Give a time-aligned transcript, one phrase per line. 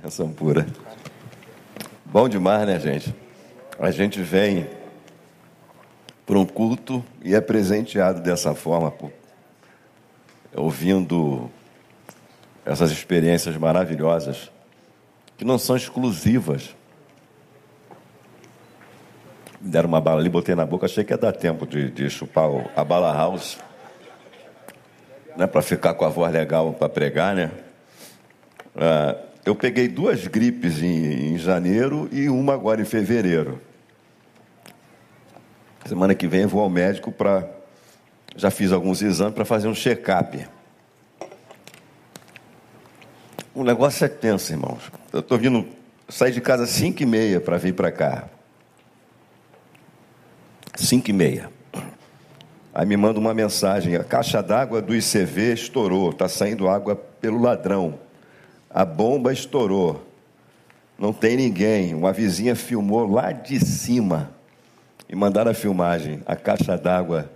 [0.00, 0.64] Benção pura.
[2.04, 3.12] Bom demais, né, gente?
[3.80, 4.68] A gente vem
[6.24, 8.94] para um culto e é presenteado dessa forma,
[10.54, 11.50] ouvindo
[12.64, 14.52] essas experiências maravilhosas,
[15.36, 16.76] que não são exclusivas.
[19.60, 22.08] Me deram uma bala ali, botei na boca, achei que ia dar tempo de, de
[22.08, 23.58] chupar a bala house,
[25.36, 27.50] né, para ficar com a voz legal para pregar, né?
[28.76, 33.58] Ah, eu peguei duas gripes em, em janeiro e uma agora em fevereiro.
[35.86, 37.48] Semana que vem eu vou ao médico para.
[38.36, 40.46] Já fiz alguns exames para fazer um check-up.
[43.54, 44.82] O negócio é tenso, irmãos.
[45.10, 45.66] Eu estou vindo,
[46.10, 48.28] sair de casa às 5 e meia para vir para cá.
[50.76, 51.50] 5 e meia.
[52.74, 57.40] Aí me manda uma mensagem: a caixa d'água do ICV estourou, está saindo água pelo
[57.40, 58.07] ladrão.
[58.70, 60.06] A bomba estourou.
[60.98, 61.94] Não tem ninguém.
[61.94, 64.30] Uma vizinha filmou lá de cima
[65.08, 67.30] e mandaram a filmagem, a caixa d'água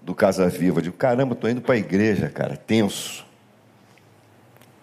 [0.00, 0.78] do Casa Viva.
[0.78, 3.26] Eu digo, caramba, estou indo para a igreja, cara, tenso.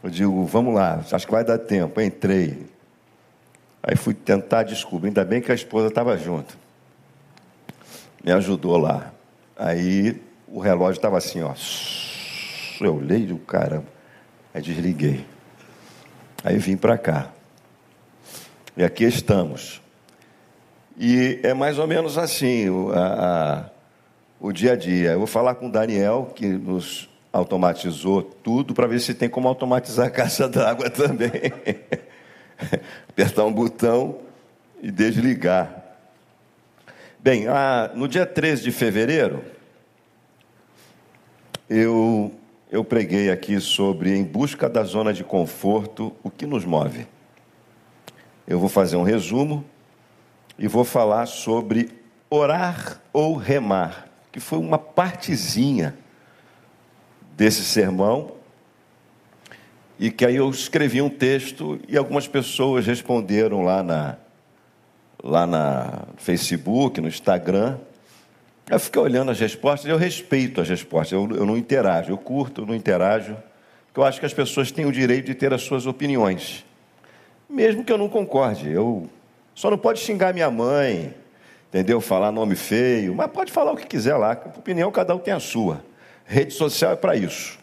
[0.03, 1.99] Eu digo, vamos lá, acho que vai dar tempo.
[1.99, 2.67] Entrei.
[3.81, 6.57] Aí fui tentar descobrir, ainda bem que a esposa estava junto.
[8.23, 9.13] Me ajudou lá.
[9.57, 11.53] Aí o relógio estava assim, ó.
[12.79, 13.87] Eu olhei o caramba.
[14.53, 15.25] Aí desliguei.
[16.47, 17.29] Aí vim para cá.
[18.77, 19.81] E aqui estamos.
[20.97, 23.69] E é mais ou menos assim o, a, a,
[24.39, 25.11] o dia a dia.
[25.11, 29.45] Eu vou falar com o Daniel, que nos automatizou tudo, para ver se tem como
[29.49, 31.51] automatizar a caixa d'água também.
[33.09, 34.19] Apertar um botão
[34.81, 35.83] e desligar.
[37.19, 39.43] Bem, a, no dia 13 de fevereiro,
[41.69, 42.31] eu
[42.69, 47.07] eu preguei aqui sobre em busca da zona de conforto, o que nos move.
[48.45, 49.63] Eu vou fazer um resumo
[50.59, 51.89] e vou falar sobre
[52.29, 55.97] orar ou remar, que foi uma partezinha
[57.35, 58.33] desse sermão.
[59.99, 64.17] E que aí eu escrevi um texto e algumas pessoas responderam lá na
[65.23, 67.79] lá na Facebook, no Instagram,
[68.69, 72.61] eu fiquei olhando as respostas, eu respeito as respostas, eu, eu não interajo, eu curto,
[72.61, 73.37] eu não interajo,
[73.87, 76.65] porque eu acho que as pessoas têm o direito de ter as suas opiniões,
[77.49, 78.69] mesmo que eu não concorde.
[78.69, 79.09] Eu
[79.55, 81.15] só não pode xingar minha mãe,
[81.69, 82.01] entendeu?
[82.01, 85.39] Falar nome feio, mas pode falar o que quiser lá, opinião cada um tem a
[85.39, 85.81] sua.
[86.25, 87.57] Rede social é para isso.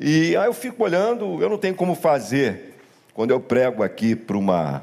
[0.00, 2.74] E aí eu fico olhando, eu não tenho como fazer
[3.12, 4.82] quando eu prego aqui para uma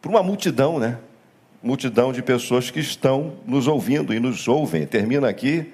[0.00, 0.98] para uma multidão, né?
[1.62, 4.86] Multidão de pessoas que estão nos ouvindo e nos ouvem.
[4.86, 5.72] Termina aqui,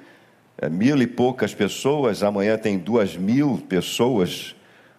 [0.58, 4.54] é, mil e poucas pessoas, amanhã tem duas mil pessoas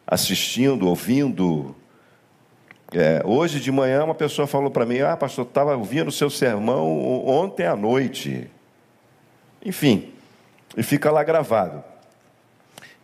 [0.06, 1.76] assistindo, ouvindo.
[2.94, 6.30] É, hoje de manhã uma pessoa falou para mim: Ah, pastor, estava ouvindo o seu
[6.30, 8.50] sermão ontem à noite.
[9.66, 10.14] Enfim,
[10.78, 11.84] e fica lá gravado.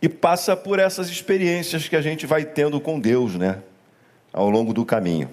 [0.00, 3.58] E passa por essas experiências que a gente vai tendo com Deus, né?
[4.32, 5.28] Ao longo do caminho.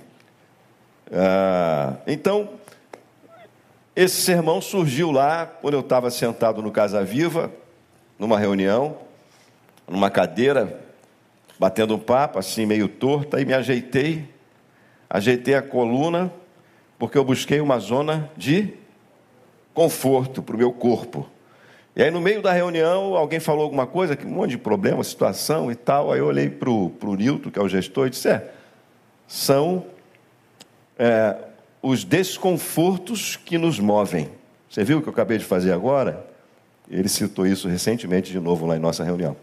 [1.11, 2.49] Ah, então,
[3.94, 7.51] esse sermão surgiu lá quando eu estava sentado no Casa Viva,
[8.17, 8.97] numa reunião,
[9.88, 10.79] numa cadeira,
[11.59, 14.27] batendo um papo, assim meio torto, aí me ajeitei,
[15.09, 16.31] ajeitei a coluna,
[16.97, 18.73] porque eu busquei uma zona de
[19.73, 21.29] conforto para o meu corpo.
[21.93, 25.69] E aí, no meio da reunião, alguém falou alguma coisa, um monte de problema, situação
[25.69, 26.11] e tal.
[26.11, 28.49] Aí eu olhei para o Nilton, que é o gestor, e disse: é,
[29.28, 29.85] são
[31.01, 31.35] é,
[31.81, 34.29] os desconfortos que nos movem.
[34.69, 36.23] Você viu o que eu acabei de fazer agora?
[36.88, 39.35] Ele citou isso recentemente de novo lá em nossa reunião.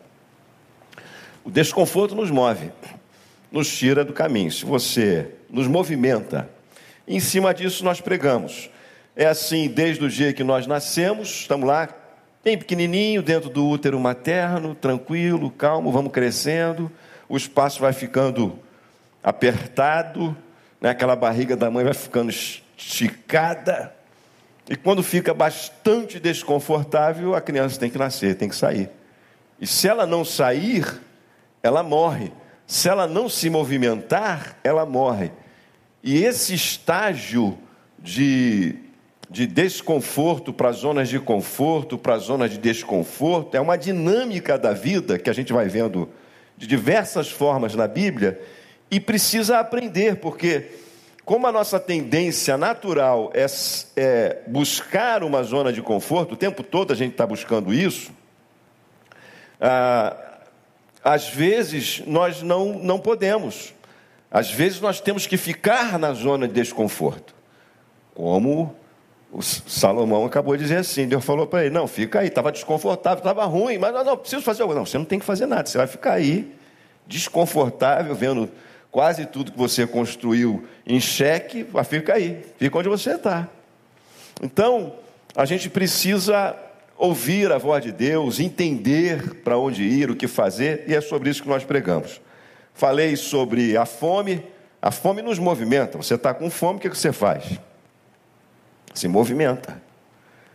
[1.45, 2.71] O desconforto nos move,
[3.51, 4.53] nos tira do caminho.
[4.53, 6.49] Se você nos movimenta,
[7.09, 8.71] em cima disso nós pregamos.
[9.17, 11.89] É assim desde o dia que nós nascemos, estamos lá,
[12.45, 16.89] bem pequenininho, dentro do útero materno, tranquilo, calmo, vamos crescendo,
[17.29, 18.56] o espaço vai ficando
[19.25, 20.37] apertado,
[20.81, 20.91] né?
[20.91, 23.95] aquela barriga da mãe vai ficando esticada,
[24.69, 28.91] e quando fica bastante desconfortável, a criança tem que nascer, tem que sair.
[29.59, 30.85] E se ela não sair,
[31.63, 32.31] ela morre.
[32.67, 35.33] Se ela não se movimentar, ela morre.
[36.05, 37.59] E esse estágio
[37.99, 38.77] de,
[39.31, 45.19] de desconforto para zonas de conforto, para zonas de desconforto, é uma dinâmica da vida
[45.19, 46.11] que a gente vai vendo
[46.59, 48.39] de diversas formas na Bíblia
[48.90, 50.70] e precisa aprender, porque
[51.25, 53.44] como a nossa tendência natural é,
[53.96, 58.11] é buscar uma zona de conforto, o tempo todo a gente está buscando isso,
[59.61, 60.17] ah,
[61.05, 63.75] às vezes nós não, não podemos.
[64.31, 67.34] Às vezes nós temos que ficar na zona de desconforto.
[68.14, 68.75] Como
[69.31, 73.19] o Salomão acabou de dizer assim, Deus falou para ele, não, fica aí, estava desconfortável,
[73.19, 74.75] estava ruim, mas não, não, preciso fazer algo.
[74.75, 76.55] Não, você não tem que fazer nada, você vai ficar aí,
[77.06, 78.50] desconfortável, vendo
[78.90, 83.49] quase tudo que você construiu em xeque, vai ficar aí, fica onde você está.
[84.43, 84.94] Então,
[85.35, 86.56] a gente precisa
[86.96, 91.31] ouvir a voz de Deus, entender para onde ir, o que fazer, e é sobre
[91.31, 92.20] isso que nós pregamos.
[92.75, 94.43] Falei sobre a fome,
[94.81, 95.99] a fome nos movimenta.
[95.99, 97.58] Você está com fome, o que você faz?
[98.94, 99.81] Se movimenta.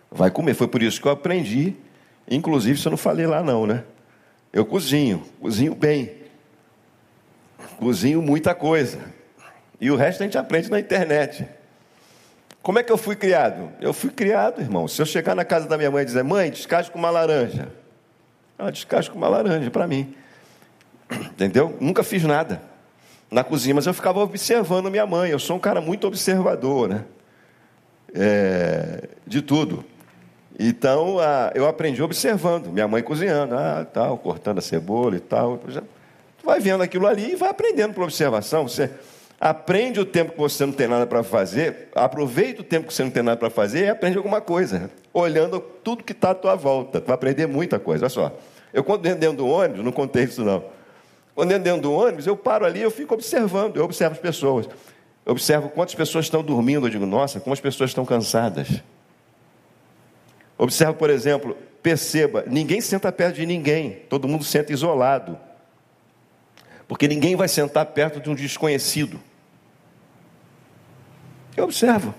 [0.10, 0.54] Vai comer.
[0.54, 1.76] Foi por isso que eu aprendi.
[2.30, 3.84] Inclusive, se eu não falei lá, não, né?
[4.52, 6.23] Eu cozinho, cozinho bem.
[7.78, 9.00] Cozinho muita coisa.
[9.80, 11.48] E o resto a gente aprende na internet.
[12.62, 13.70] Como é que eu fui criado?
[13.82, 14.88] Eu fui criado, irmão.
[14.88, 17.68] Se eu chegar na casa da minha mãe e dizer, mãe, descasca uma laranja.
[18.58, 20.16] Ela descasca uma laranja para mim.
[21.12, 21.76] Entendeu?
[21.82, 22.62] Nunca fiz nada
[23.30, 25.32] na cozinha, mas eu ficava observando minha mãe.
[25.32, 27.04] Eu sou um cara muito observador, né?
[28.16, 29.84] É, de tudo.
[30.58, 31.18] Então,
[31.56, 35.60] eu aprendi observando, minha mãe cozinhando, ah, tal, cortando a cebola e tal.
[36.44, 38.68] Vai vendo aquilo ali e vai aprendendo por observação.
[38.68, 38.90] Você
[39.44, 43.04] Aprende o tempo que você não tem nada para fazer, aproveita o tempo que você
[43.04, 46.56] não tem nada para fazer e aprende alguma coisa, olhando tudo que está à tua
[46.56, 47.04] volta.
[47.06, 48.06] Vai aprender muita coisa.
[48.06, 48.40] Olha só,
[48.72, 50.64] eu quando dentro, do ônibus, não contei isso não.
[51.36, 54.66] Quando dentro do ônibus, eu paro ali, eu fico observando, eu observo as pessoas.
[55.26, 58.70] Eu observo quantas pessoas estão dormindo, eu digo, nossa, como as pessoas estão cansadas.
[60.58, 65.38] Observo, por exemplo, perceba, ninguém senta perto de ninguém, todo mundo senta isolado.
[66.88, 69.20] Porque ninguém vai sentar perto de um desconhecido.
[71.56, 72.14] Eu observo.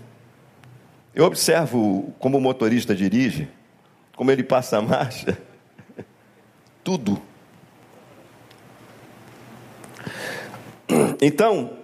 [1.14, 3.48] Eu observo como o motorista dirige,
[4.16, 5.38] como ele passa a marcha,
[6.82, 7.20] tudo.
[11.20, 11.78] Então,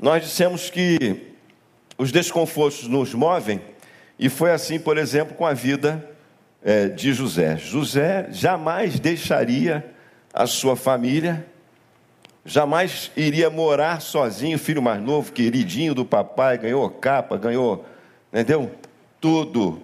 [0.00, 1.34] nós dissemos que
[1.98, 3.60] os desconfortos nos movem,
[4.18, 6.08] e foi assim, por exemplo, com a vida
[6.62, 7.56] é, de José.
[7.56, 9.84] José jamais deixaria
[10.32, 11.44] a sua família
[12.44, 17.84] jamais iria morar sozinho, filho mais novo, queridinho do papai, ganhou capa, ganhou,
[18.32, 18.70] entendeu?
[19.20, 19.82] Tudo.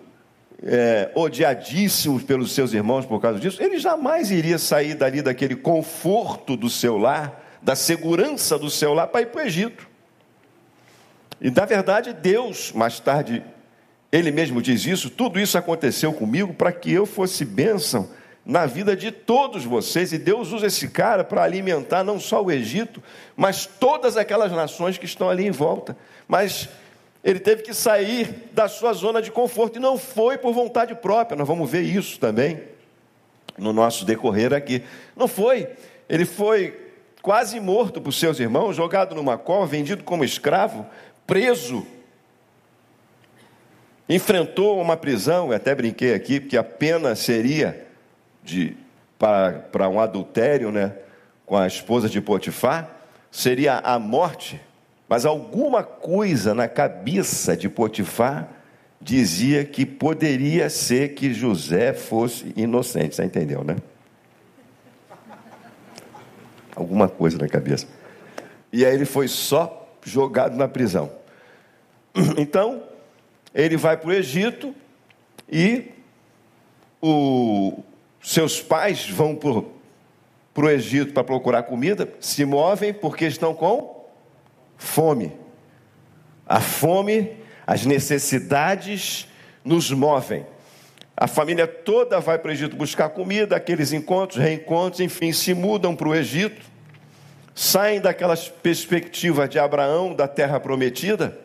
[0.63, 6.57] É, odiadíssimo pelos seus irmãos por causa disso, ele jamais iria sair dali daquele conforto
[6.57, 9.87] do seu lar, da segurança do seu lar, para ir para o Egito.
[11.41, 13.45] E na verdade, Deus, mais tarde,
[14.11, 18.09] ele mesmo diz isso: tudo isso aconteceu comigo para que eu fosse bênção
[18.47, 22.53] na vida de todos vocês, e Deus usa esse cara para alimentar não só o
[22.53, 23.03] Egito,
[23.37, 25.97] mas todas aquelas nações que estão ali em volta.
[26.29, 26.69] Mas
[27.25, 31.37] ele teve que sair da sua zona de conforto, e não foi por vontade própria,
[31.37, 32.63] nós vamos ver isso também
[33.59, 34.85] no nosso decorrer aqui.
[35.17, 35.69] Não foi,
[36.09, 40.87] ele foi quase morto por seus irmãos, jogado numa cova, vendido como escravo,
[41.27, 41.85] preso.
[44.09, 47.86] Enfrentou uma prisão, eu até brinquei aqui, porque a pena seria
[48.47, 48.77] de,
[49.19, 50.95] para, um adultério né,
[51.45, 52.89] com a esposa de Potifar,
[53.31, 54.61] seria a morte,
[55.09, 58.49] mas alguma coisa na cabeça de Potifar
[59.01, 63.77] dizia que poderia ser que José fosse inocente, você entendeu, né?
[66.75, 67.87] Alguma coisa na cabeça.
[68.73, 71.11] E aí ele foi só jogado na prisão.
[72.39, 72.83] Então,
[73.55, 74.75] ele vai para o Egito
[75.51, 75.91] e
[77.01, 77.83] o,
[78.23, 84.05] seus pais vão para o Egito para procurar comida, se movem porque estão com
[84.77, 85.33] fome.
[86.47, 89.29] A fome, as necessidades
[89.65, 90.47] nos movem.
[91.17, 95.97] A família toda vai para o Egito buscar comida, aqueles encontros, reencontros, enfim, se mudam
[95.97, 96.61] para o Egito,
[97.55, 101.41] saem daquelas perspectivas de Abraão, da terra prometida,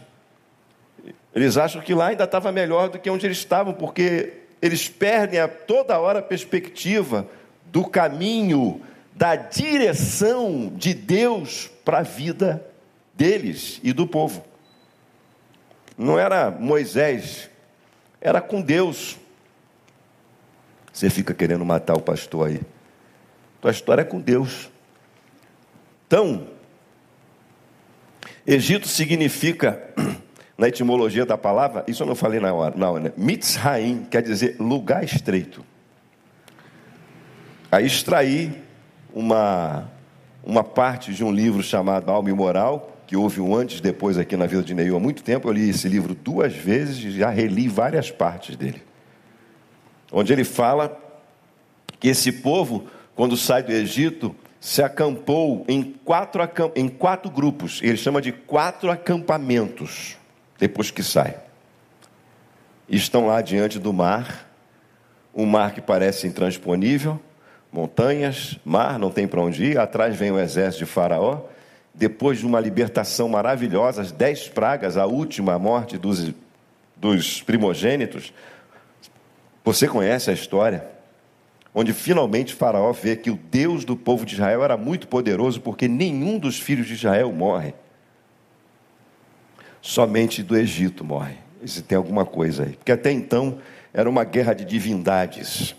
[1.33, 5.39] Eles acham que lá ainda estava melhor do que onde eles estavam, porque eles perdem
[5.39, 7.27] a toda hora a perspectiva
[7.65, 8.81] do caminho,
[9.15, 12.65] da direção de Deus para a vida
[13.13, 14.43] deles e do povo.
[15.97, 17.49] Não era Moisés,
[18.21, 19.17] era com Deus.
[20.91, 22.61] Você fica querendo matar o pastor aí.
[23.61, 24.69] Tua história é com Deus.
[26.07, 26.47] Então,
[28.51, 29.79] Egito significa,
[30.57, 33.13] na etimologia da palavra, isso eu não falei na hora, não, né?
[33.15, 35.63] Mitzraim quer dizer lugar estreito.
[37.71, 38.51] Aí extraí
[39.13, 39.87] uma,
[40.43, 44.17] uma parte de um livro chamado Alma e Moral, que houve um antes e depois
[44.17, 45.47] aqui na vida de Neil há muito tempo.
[45.47, 48.81] Eu li esse livro duas vezes e já reli várias partes dele.
[50.11, 50.97] Onde ele fala
[51.99, 56.41] que esse povo, quando sai do Egito, se acampou em quatro,
[56.75, 57.79] em quatro grupos.
[57.81, 60.17] Ele chama de quatro acampamentos,
[60.57, 61.37] depois que sai.
[62.87, 64.49] estão lá diante do mar,
[65.33, 67.19] um mar que parece intransponível,
[67.71, 71.41] montanhas, mar, não tem para onde ir, atrás vem o exército de Faraó.
[71.93, 76.33] Depois de uma libertação maravilhosa, as dez pragas, a última a morte dos,
[76.95, 78.33] dos primogênitos.
[79.63, 80.98] Você conhece a história?
[81.73, 85.87] Onde finalmente Faraó vê que o Deus do povo de Israel era muito poderoso, porque
[85.87, 87.73] nenhum dos filhos de Israel morre.
[89.81, 91.35] Somente do Egito morre.
[91.65, 92.73] Se tem alguma coisa aí.
[92.73, 93.59] Porque até então
[93.93, 95.75] era uma guerra de divindades.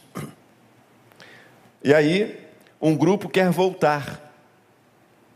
[1.83, 2.39] E aí,
[2.81, 4.31] um grupo quer voltar.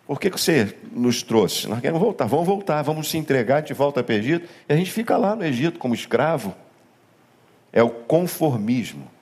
[0.07, 1.67] Por que, que você nos trouxe?
[1.67, 4.77] Nós queremos voltar, vamos voltar, vamos se entregar, gente volta para o Egito, e a
[4.77, 6.55] gente fica lá no Egito como escravo.
[7.73, 9.14] É o conformismo.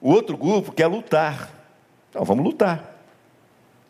[0.00, 1.50] O outro grupo quer lutar.
[2.10, 2.98] Então, vamos lutar.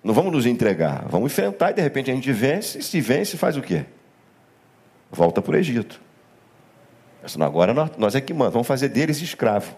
[0.03, 3.37] Não vamos nos entregar, vamos enfrentar e de repente a gente vence, e se vence,
[3.37, 3.85] faz o quê?
[5.11, 6.00] Volta para o Egito.
[7.41, 9.77] Agora nós, é que mandamos, vamos fazer deles escravo.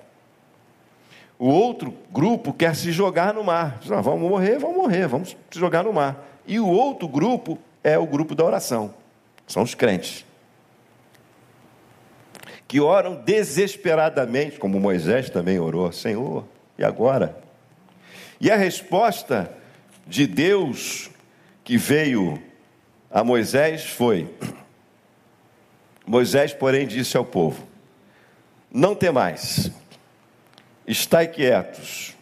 [1.39, 3.81] O outro grupo quer se jogar no mar.
[3.91, 6.23] Ah, vamos morrer, vamos morrer, vamos se jogar no mar.
[6.47, 8.95] E o outro grupo é o grupo da oração.
[9.47, 10.27] São os crentes.
[12.71, 16.45] Que oram desesperadamente, como Moisés também orou: Senhor,
[16.79, 17.37] e agora?
[18.41, 19.53] E a resposta
[20.07, 21.11] de Deus
[21.65, 22.41] que veio
[23.11, 24.33] a Moisés foi:
[26.07, 27.67] Moisés, porém, disse ao povo:
[28.71, 29.73] Não temais,
[30.87, 32.17] Estai quietos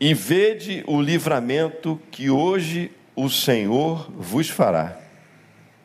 [0.00, 4.97] e vede o livramento que hoje o Senhor vos fará.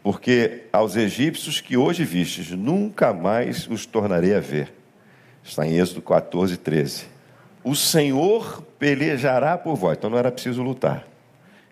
[0.03, 4.73] Porque aos egípcios que hoje vistes, nunca mais os tornarei a ver.
[5.41, 7.05] Está em Êxodo 14, 13.
[7.63, 11.07] O Senhor pelejará por vós, então não era preciso lutar.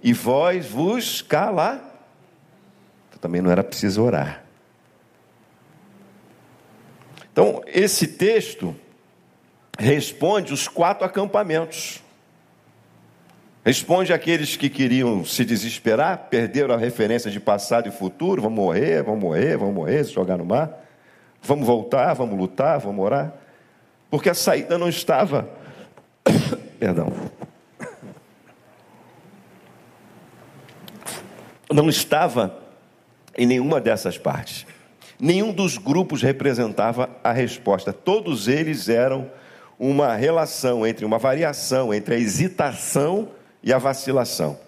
[0.02, 1.76] E vós vos calar.
[3.10, 4.44] Então, também não era preciso orar.
[7.32, 8.76] Então, esse texto
[9.78, 12.02] responde os quatro acampamentos.
[13.64, 19.04] Responde aqueles que queriam se desesperar, perderam a referência de passado e futuro, vamos morrer,
[19.04, 20.84] vamos morrer, vamos morrer, se jogar no mar.
[21.44, 23.34] Vamos voltar, vamos lutar, vamos orar.
[24.10, 25.48] Porque a saída não estava.
[26.80, 27.14] Perdão.
[31.72, 32.58] Não estava
[33.38, 34.66] em nenhuma dessas partes.
[35.20, 37.94] Nenhum dos grupos representava a resposta.
[37.94, 39.30] Todos eles eram
[39.78, 43.30] uma relação entre uma variação entre a hesitação
[43.64, 44.60] e a vacilação.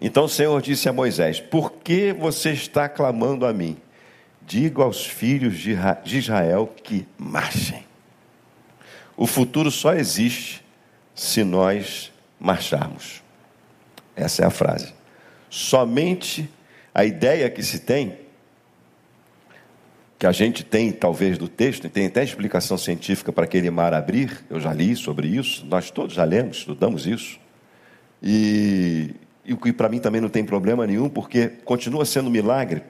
[0.00, 3.76] Então o Senhor disse a Moisés: Por que você está clamando a mim?
[4.42, 7.84] Diga aos filhos de Israel que marchem.
[9.16, 10.64] O futuro só existe
[11.14, 13.22] se nós marcharmos.
[14.14, 14.92] Essa é a frase.
[15.48, 16.50] Somente
[16.92, 18.24] a ideia que se tem
[20.24, 23.92] que a gente tem, talvez, do texto, e tem até explicação científica para aquele mar
[23.92, 27.38] abrir, eu já li sobre isso, nós todos já lemos, estudamos isso.
[28.26, 29.14] E,
[29.50, 32.82] o que para mim também não tem problema nenhum, porque continua sendo milagre,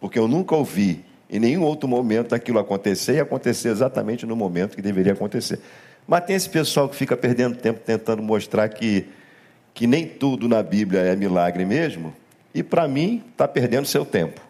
[0.00, 4.74] porque eu nunca ouvi em nenhum outro momento aquilo acontecer e acontecer exatamente no momento
[4.74, 5.60] que deveria acontecer.
[6.08, 9.06] Mas tem esse pessoal que fica perdendo tempo tentando mostrar que,
[9.74, 12.14] que nem tudo na Bíblia é milagre mesmo,
[12.54, 14.40] e para mim está perdendo seu tempo.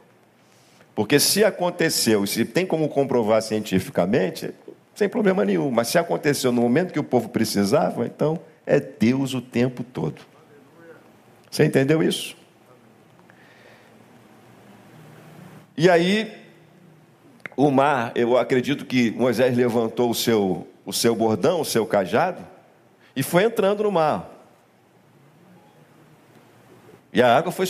[0.95, 4.51] Porque se aconteceu, se tem como comprovar cientificamente,
[4.95, 5.71] sem problema nenhum.
[5.71, 10.21] Mas se aconteceu no momento que o povo precisava, então é Deus o tempo todo.
[11.51, 12.37] Você entendeu isso?
[15.77, 16.33] E aí,
[17.57, 22.47] o mar, eu acredito que Moisés levantou o seu, o seu bordão, o seu cajado,
[23.17, 24.31] e foi entrando no mar.
[27.13, 27.67] E a água foi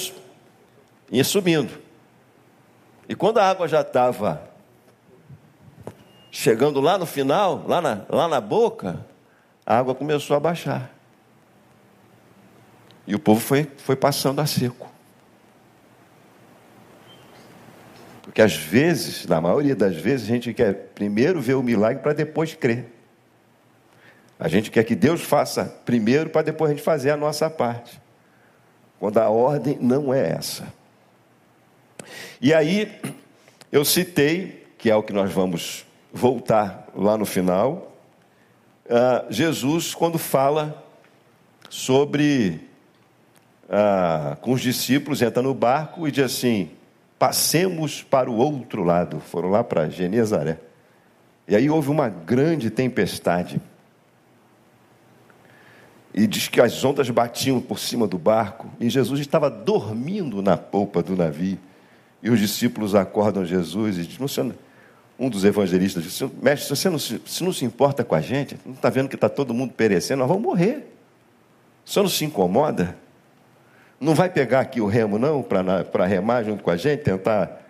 [1.11, 1.79] ia subindo.
[3.09, 4.49] E quando a água já estava
[6.31, 9.05] chegando lá no final, lá na, lá na boca,
[9.71, 10.93] a água começou a baixar.
[13.07, 14.91] E o povo foi, foi passando a seco.
[18.21, 22.13] Porque às vezes, na maioria das vezes, a gente quer primeiro ver o milagre para
[22.13, 22.87] depois crer.
[24.41, 28.03] A gente quer que Deus faça primeiro para depois a gente fazer a nossa parte.
[28.99, 30.67] Quando a ordem não é essa.
[32.41, 33.01] E aí,
[33.71, 37.90] eu citei, que é o que nós vamos voltar lá no final,
[38.91, 40.85] uh, Jesus, quando fala
[41.69, 42.61] sobre,
[43.65, 46.71] uh, com os discípulos, entra no barco e diz assim:
[47.19, 49.21] passemos para o outro lado.
[49.21, 50.59] Foram lá para Genezaré.
[51.47, 53.61] E aí houve uma grande tempestade.
[56.13, 60.57] E diz que as ondas batiam por cima do barco, e Jesus estava dormindo na
[60.57, 61.59] polpa do navio.
[62.21, 64.55] E os discípulos acordam Jesus e dizem:
[65.21, 68.59] um dos evangelistas disse: Mestre, você não se, se não se importa com a gente,
[68.65, 70.91] não está vendo que está todo mundo perecendo, nós vamos morrer.
[71.85, 72.97] O senhor não se incomoda?
[74.01, 77.61] Não vai pegar aqui o remo, não, para remar junto com a gente, tentar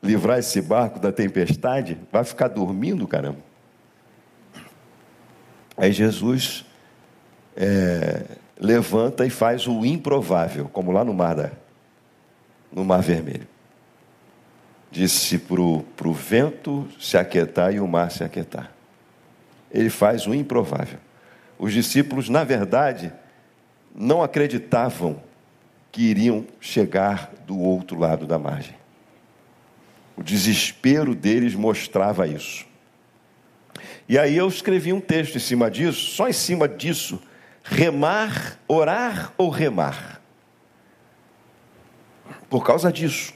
[0.00, 1.98] livrar esse barco da tempestade?
[2.12, 3.38] Vai ficar dormindo, caramba?
[5.76, 6.64] Aí Jesus
[7.56, 8.22] é,
[8.56, 11.50] levanta e faz o improvável, como lá no mar, da,
[12.72, 13.48] no mar Vermelho
[14.90, 18.72] disse para o vento se aquietar e o mar se aquietar.
[19.70, 20.98] Ele faz o improvável.
[21.58, 23.12] Os discípulos, na verdade,
[23.94, 25.22] não acreditavam
[25.92, 28.74] que iriam chegar do outro lado da margem.
[30.16, 32.66] O desespero deles mostrava isso.
[34.08, 37.20] E aí eu escrevi um texto em cima disso, só em cima disso,
[37.62, 40.20] remar, orar ou remar.
[42.48, 43.32] Por causa disso.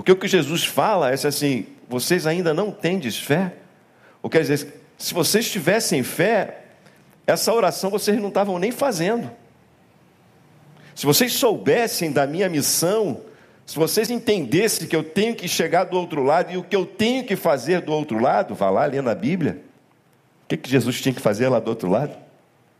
[0.00, 3.52] Porque o que Jesus fala é assim: vocês ainda não tendes fé?
[4.22, 6.62] Ou quer dizer, se vocês tivessem fé,
[7.26, 9.30] essa oração vocês não estavam nem fazendo.
[10.94, 13.20] Se vocês soubessem da minha missão,
[13.66, 16.86] se vocês entendessem que eu tenho que chegar do outro lado e o que eu
[16.86, 19.62] tenho que fazer do outro lado, vá lá ler na Bíblia.
[20.44, 22.16] O que, que Jesus tinha que fazer lá do outro lado?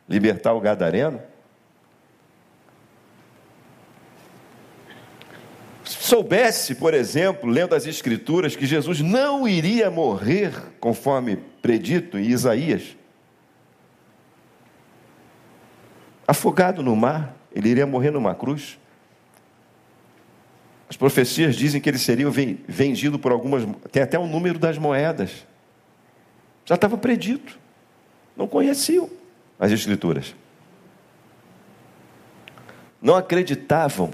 [0.09, 1.21] Libertar o gadareno?
[6.11, 12.97] Soubesse, por exemplo, lendo as Escrituras, que Jesus não iria morrer, conforme predito em Isaías,
[16.27, 18.77] afogado no mar, ele iria morrer numa cruz.
[20.89, 22.29] As profecias dizem que ele seria
[22.67, 25.47] vendido por algumas, tem até o número das moedas.
[26.65, 27.57] Já estava predito.
[28.37, 29.09] Não conheciam
[29.61, 30.35] as Escrituras.
[33.01, 34.11] Não acreditavam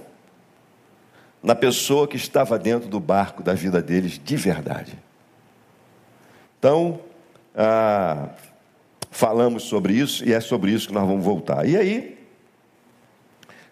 [1.46, 4.98] na pessoa que estava dentro do barco da vida deles de verdade.
[6.58, 6.98] Então,
[7.54, 8.30] ah,
[9.12, 11.64] falamos sobre isso e é sobre isso que nós vamos voltar.
[11.64, 12.18] E aí,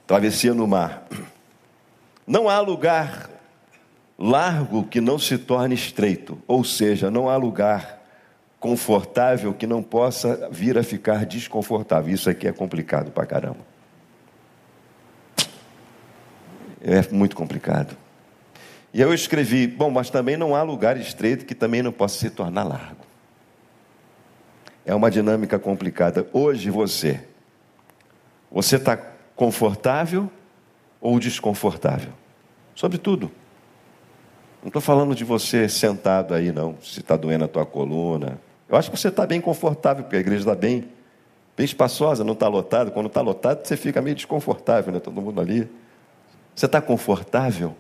[0.07, 1.05] travessia no mar.
[2.25, 3.29] Não há lugar
[4.17, 8.01] largo que não se torne estreito, ou seja, não há lugar
[8.61, 12.15] confortável que não possa vir a ficar desconfortável.
[12.15, 13.74] Isso aqui é complicado pra caramba.
[16.87, 17.97] É muito complicado.
[18.93, 22.29] E eu escrevi: bom, mas também não há lugar estreito que também não possa se
[22.29, 23.05] tornar largo.
[24.85, 26.29] É uma dinâmica complicada.
[26.31, 27.25] Hoje você,
[28.53, 28.99] você está
[29.35, 30.31] confortável
[31.01, 32.13] ou desconfortável?
[32.75, 33.31] Sobretudo.
[34.63, 38.39] Não estou falando de você sentado aí, não, se está doendo a tua coluna.
[38.69, 40.89] Eu acho que você está bem confortável, porque a igreja está bem,
[41.57, 42.91] bem espaçosa, não está lotada.
[42.91, 45.01] Quando está lotado, você fica meio desconfortável, né?
[45.01, 45.69] Todo mundo ali.
[46.55, 47.77] Você está confortável?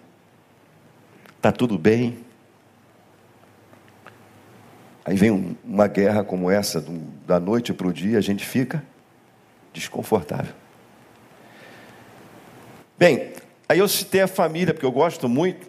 [1.36, 2.18] Está tudo bem?
[5.04, 6.84] Aí vem uma guerra como essa,
[7.26, 8.82] da noite para o dia, a gente fica
[9.72, 10.54] desconfortável.
[12.98, 13.32] Bem,
[13.68, 15.68] aí eu citei a família, porque eu gosto muito.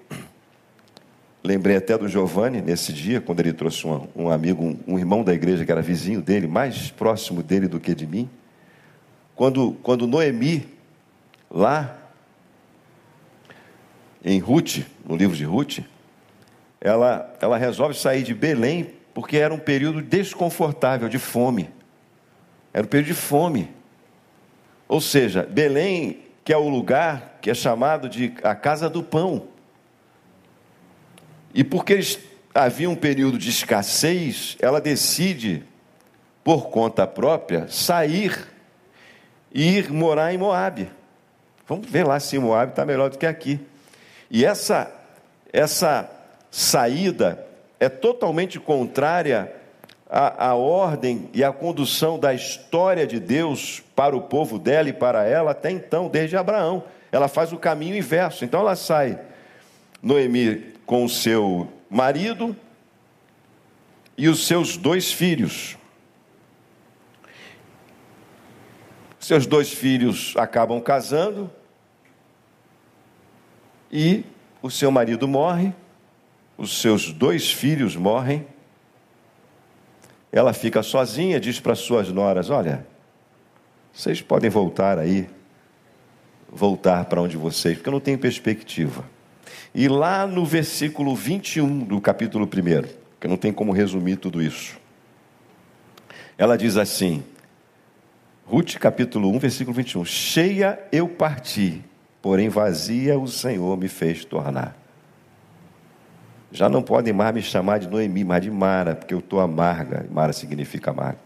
[1.43, 5.23] Lembrei até do Giovanni nesse dia, quando ele trouxe um, um amigo, um, um, irmão
[5.23, 8.29] da igreja que era vizinho dele, mais próximo dele do que de mim.
[9.35, 10.65] Quando, quando Noemi,
[11.51, 12.04] lá
[14.25, 15.81] em Ruth, no livro de Ruth,
[16.81, 21.69] ela, ela resolve sair de Belém porque era um período desconfortável, de fome.
[22.73, 23.69] Era um período de fome.
[24.87, 29.47] Ou seja, Belém, que é o lugar que é chamado de a casa do pão.
[31.53, 31.99] E porque
[32.53, 35.63] havia um período de escassez, ela decide,
[36.43, 38.35] por conta própria, sair
[39.53, 40.91] e ir morar em Moabe.
[41.67, 43.59] Vamos ver lá se Moabe está melhor do que aqui.
[44.29, 44.91] E essa,
[45.51, 46.09] essa
[46.49, 47.45] saída
[47.79, 49.53] é totalmente contrária
[50.09, 54.93] à, à ordem e à condução da história de Deus para o povo dela e
[54.93, 56.83] para ela até então, desde Abraão.
[57.11, 58.43] Ela faz o caminho inverso.
[58.45, 59.19] Então ela sai,
[60.01, 62.55] Noemi, com o seu marido
[64.17, 65.77] e os seus dois filhos.
[69.19, 71.49] Seus dois filhos acabam casando
[73.95, 74.25] e
[74.61, 75.73] o seu marido morre,
[76.57, 78.45] os seus dois filhos morrem.
[80.33, 82.85] Ela fica sozinha, diz para suas noras: Olha,
[83.93, 85.29] vocês podem voltar aí,
[86.51, 89.05] voltar para onde vocês, porque eu não tenho perspectiva.
[89.73, 92.49] E lá no versículo 21 do capítulo 1,
[93.17, 94.77] que não tem como resumir tudo isso,
[96.37, 97.23] ela diz assim,
[98.45, 101.81] Ruth capítulo 1, versículo 21, cheia eu parti,
[102.25, 104.75] porém vazia o Senhor me fez tornar.
[106.51, 110.07] Já não podem mais me chamar de Noemi, mas de Mara, porque eu estou amarga.
[110.09, 111.19] Mara significa amarga.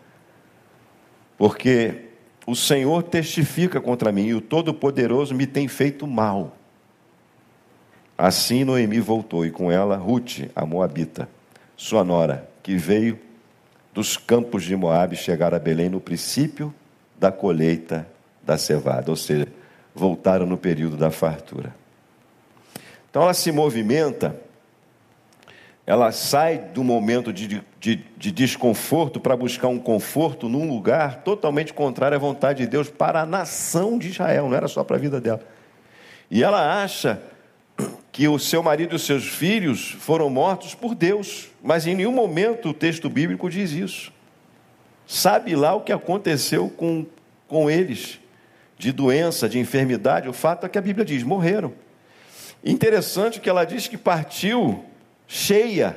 [1.38, 2.10] Porque
[2.46, 6.58] o Senhor testifica contra mim e o Todo-Poderoso me tem feito mal.
[8.18, 11.30] Assim Noemi voltou, e com ela Ruth, a Moabita,
[11.78, 13.18] sua nora, que veio
[13.94, 16.76] dos campos de Moabe chegar a Belém no princípio
[17.18, 18.06] da colheita
[18.44, 19.48] da cevada, ou seja,
[19.94, 21.76] voltaram no período da fartura.
[23.10, 24.40] Então ela se movimenta,
[25.86, 31.74] ela sai do momento de, de, de desconforto para buscar um conforto num lugar totalmente
[31.74, 35.00] contrário à vontade de Deus para a nação de Israel, não era só para a
[35.00, 35.42] vida dela.
[36.30, 37.20] E ela acha
[38.12, 42.12] que o seu marido e os seus filhos foram mortos por Deus, mas em nenhum
[42.12, 44.14] momento o texto bíblico diz isso.
[45.08, 47.06] Sabe lá o que aconteceu com,
[47.48, 48.20] com eles,
[48.80, 51.74] de doença, de enfermidade, o fato é que a Bíblia diz: morreram.
[52.64, 54.84] Interessante que ela diz que partiu
[55.28, 55.96] cheia,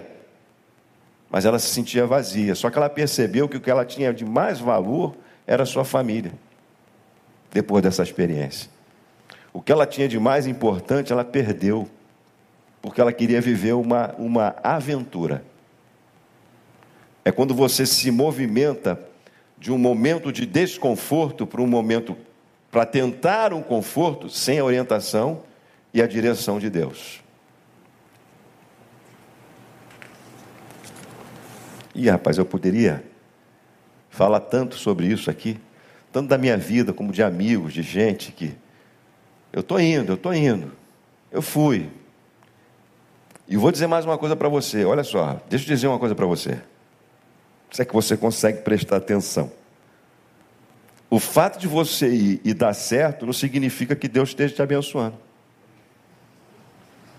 [1.31, 4.25] mas ela se sentia vazia, só que ela percebeu que o que ela tinha de
[4.25, 5.15] mais valor
[5.47, 6.33] era a sua família,
[7.53, 8.69] depois dessa experiência.
[9.53, 11.89] O que ela tinha de mais importante, ela perdeu,
[12.81, 15.45] porque ela queria viver uma, uma aventura.
[17.25, 18.99] É quando você se movimenta
[19.57, 22.17] de um momento de desconforto para um momento
[22.73, 25.43] para tentar um conforto sem a orientação
[25.93, 27.21] e a direção de Deus.
[31.95, 33.05] E rapaz, eu poderia
[34.09, 35.61] falar tanto sobre isso aqui,
[36.11, 38.57] tanto da minha vida como de amigos, de gente que
[39.53, 40.73] eu estou indo, eu estou indo.
[41.31, 41.91] Eu fui.
[43.47, 44.83] E vou dizer mais uma coisa para você.
[44.87, 46.59] Olha só, deixa eu dizer uma coisa para você.
[47.71, 49.53] Se é que você consegue prestar atenção.
[51.13, 55.19] O fato de você ir e dar certo não significa que Deus esteja te abençoando.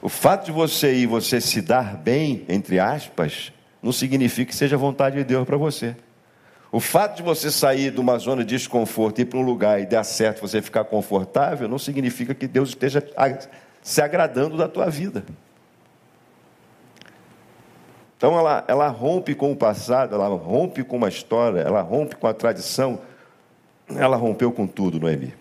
[0.01, 3.53] O fato de você ir e você se dar bem, entre aspas,
[3.84, 5.95] não significa que seja vontade de Deus para você.
[6.71, 9.79] O fato de você sair de uma zona de desconforto e ir para um lugar
[9.79, 13.08] e dar certo, você ficar confortável, não significa que Deus esteja
[13.79, 15.23] se agradando da tua vida.
[18.17, 22.25] Então ela, ela rompe com o passado, ela rompe com uma história, ela rompe com
[22.25, 22.99] a tradição,
[23.89, 25.34] ela rompeu com tudo, Noemi.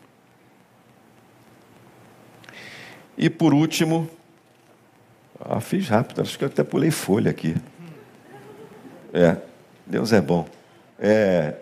[3.16, 4.08] E por último,
[5.38, 7.54] ah, fiz rápido, acho que eu até pulei folha aqui.
[9.12, 9.36] É,
[9.86, 10.48] Deus é bom.
[10.98, 11.56] É,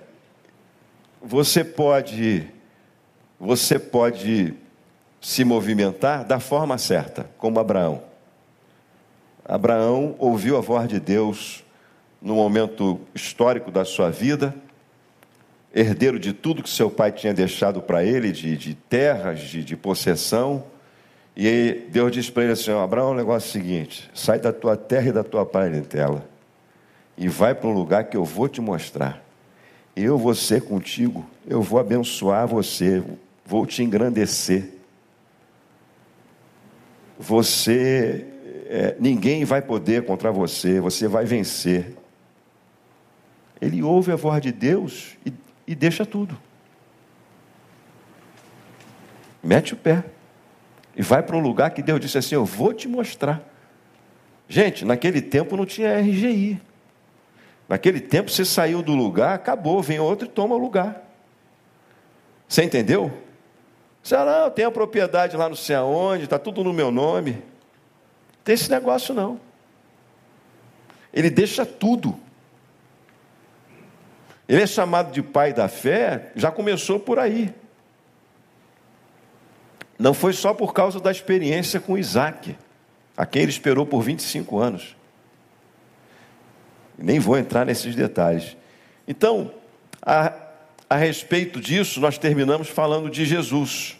[1.23, 2.49] você pode
[3.39, 4.55] você pode
[5.19, 8.03] se movimentar da forma certa, como Abraão.
[9.45, 11.65] Abraão ouviu a voz de Deus
[12.21, 14.55] no momento histórico da sua vida,
[15.75, 19.77] herdeiro de tudo que seu pai tinha deixado para ele, de, de terras, de, de,
[19.77, 20.65] possessão.
[21.37, 24.77] E Deus disse para ele assim: Abraão, o negócio é o seguinte: sai da tua
[24.77, 26.31] terra e da tua parentela
[27.21, 29.23] e vai para um lugar que eu vou te mostrar.
[29.95, 33.05] Eu vou ser contigo, eu vou abençoar você,
[33.45, 34.71] vou te engrandecer.
[37.19, 38.25] Você,
[38.71, 41.95] é, ninguém vai poder contra você, você vai vencer.
[43.61, 45.31] Ele ouve a voz de Deus e,
[45.67, 46.39] e deixa tudo.
[49.43, 50.05] Mete o pé
[50.95, 53.43] e vai para um lugar que Deus disse assim: Eu vou te mostrar.
[54.49, 56.61] Gente, naquele tempo não tinha RGI.
[57.69, 61.05] Naquele tempo você saiu do lugar, acabou, vem outro e toma o lugar.
[62.49, 63.13] Você entendeu?
[64.03, 67.41] Você, ah, não, tem a propriedade lá não sei aonde, está tudo no meu nome.
[68.43, 69.41] Tem esse negócio não.
[71.13, 72.19] ele deixa tudo.
[74.51, 77.55] Ele é chamado de pai da fé, já começou por aí.
[79.97, 82.59] Não foi só por causa da experiência com Isaac,
[83.17, 84.97] a quem ele esperou por 25 anos.
[86.99, 88.57] Nem vou entrar nesses detalhes.
[89.07, 89.55] Então,
[90.03, 90.33] a,
[90.89, 93.97] a respeito disso, nós terminamos falando de Jesus.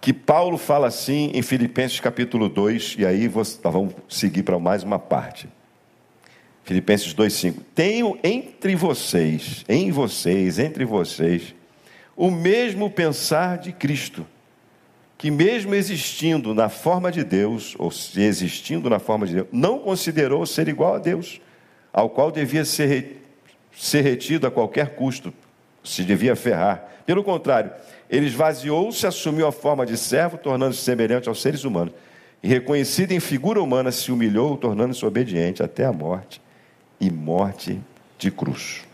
[0.00, 3.58] Que Paulo fala assim em Filipenses capítulo 2, e aí vamos
[4.08, 5.48] seguir para mais uma parte.
[6.68, 7.62] Filipenses 2,5.
[7.74, 11.54] Tenho entre vocês, em vocês, entre vocês,
[12.14, 14.26] o mesmo pensar de Cristo,
[15.16, 19.78] que mesmo existindo na forma de Deus, ou se existindo na forma de Deus, não
[19.78, 21.40] considerou ser igual a Deus,
[21.90, 23.22] ao qual devia ser,
[23.72, 25.32] ser retido a qualquer custo,
[25.82, 26.86] se devia ferrar.
[27.06, 27.70] Pelo contrário,
[28.10, 31.94] ele esvaziou-se, assumiu a forma de servo, tornando-se semelhante aos seres humanos.
[32.42, 36.46] E reconhecido em figura humana, se humilhou, tornando-se obediente até a morte
[37.00, 37.80] e morte
[38.18, 38.84] de cruz.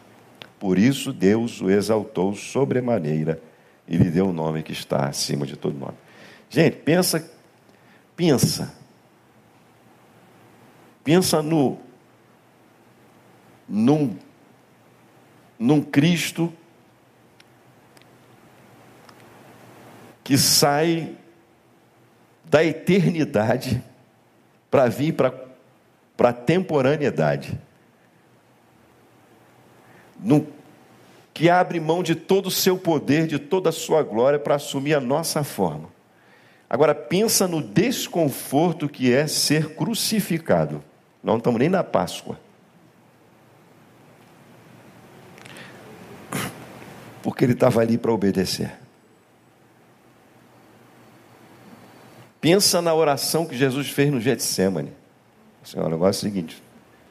[0.58, 3.40] Por isso Deus o exaltou sobremaneira
[3.86, 5.96] e lhe deu o um nome que está acima de todo nome.
[6.48, 7.30] Gente, pensa,
[8.16, 8.74] pensa,
[11.02, 11.78] pensa no,
[13.68, 14.16] num,
[15.58, 16.52] num Cristo
[20.22, 21.16] que sai
[22.44, 23.82] da eternidade
[24.70, 27.60] para vir para a temporaneidade
[30.24, 30.46] no,
[31.34, 34.94] que abre mão de todo o seu poder, de toda a sua glória para assumir
[34.94, 35.88] a nossa forma.
[36.70, 40.82] Agora pensa no desconforto que é ser crucificado.
[41.22, 42.38] Não estamos nem na Páscoa.
[47.22, 48.72] Porque ele estava ali para obedecer.
[52.40, 54.92] Pensa na oração que Jesus fez no Getsemane.
[55.74, 56.62] O negócio é o seguinte: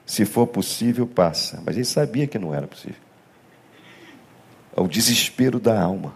[0.06, 1.62] se for possível, passa.
[1.66, 3.03] Mas ele sabia que não era possível.
[4.76, 6.16] É o desespero da alma.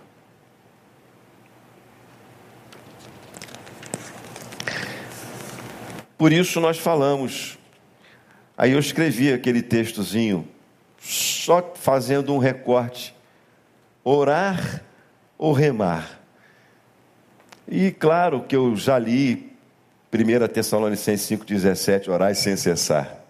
[6.18, 7.58] Por isso nós falamos.
[8.58, 10.48] Aí eu escrevi aquele textozinho,
[11.00, 13.16] só fazendo um recorte:
[14.04, 14.84] orar
[15.38, 16.20] ou remar.
[17.68, 19.56] E claro que eu já li
[20.12, 23.24] 1 Tessalonicenses 5,17, orar sem cessar.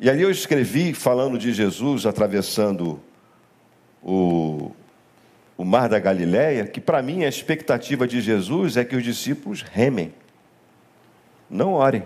[0.00, 3.00] E ali eu escrevi, falando de Jesus atravessando
[4.02, 4.72] o,
[5.56, 9.62] o mar da Galileia, que para mim a expectativa de Jesus é que os discípulos
[9.62, 10.14] remem,
[11.50, 12.04] não orem.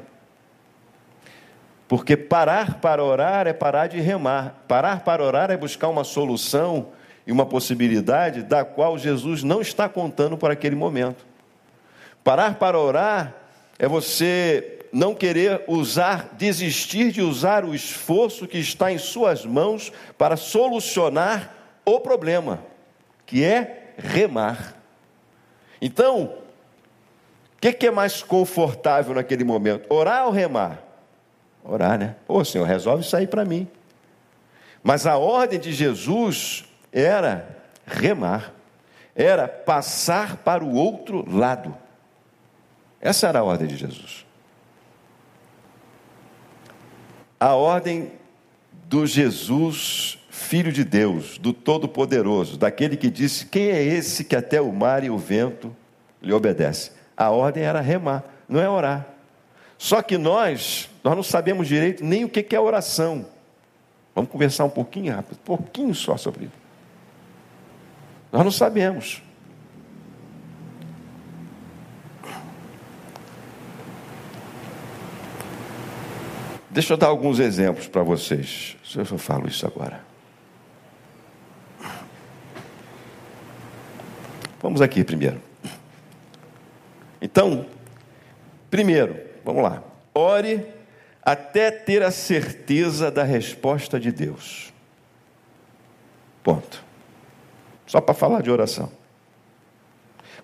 [1.92, 4.64] Porque parar para orar é parar de remar.
[4.66, 6.88] Parar para orar é buscar uma solução
[7.26, 11.26] e uma possibilidade da qual Jesus não está contando para aquele momento.
[12.24, 13.34] Parar para orar
[13.78, 19.92] é você não querer usar, desistir de usar o esforço que está em suas mãos
[20.16, 22.62] para solucionar o problema,
[23.26, 24.76] que é remar.
[25.80, 29.92] Então, o que, que, é mais confortável naquele momento?
[29.92, 30.82] Orar ou remar?
[31.64, 32.16] Orar, né?
[32.26, 33.68] Ô Senhor, resolve aí para mim.
[34.82, 38.52] Mas a ordem de Jesus era remar,
[39.14, 41.76] era passar para o outro lado.
[43.00, 44.26] Essa era a ordem de Jesus.
[47.38, 48.12] A ordem
[48.84, 54.62] do Jesus Filho de Deus, do Todo-Poderoso, daquele que disse: Quem é esse que até
[54.62, 55.76] o mar e o vento
[56.22, 56.92] lhe obedece?
[57.14, 59.06] A ordem era remar, não é orar.
[59.76, 63.26] Só que nós, nós não sabemos direito nem o que é oração.
[64.14, 66.54] Vamos conversar um pouquinho rápido, um pouquinho só sobre isso.
[68.32, 69.22] Nós não sabemos.
[76.70, 78.78] Deixa eu dar alguns exemplos para vocês.
[78.82, 80.11] Se eu falo isso agora.
[84.62, 85.42] Vamos aqui primeiro.
[87.20, 87.66] Então,
[88.70, 89.82] primeiro, vamos lá.
[90.14, 90.64] Ore
[91.20, 94.72] até ter a certeza da resposta de Deus.
[96.44, 96.84] Ponto.
[97.86, 98.90] Só para falar de oração.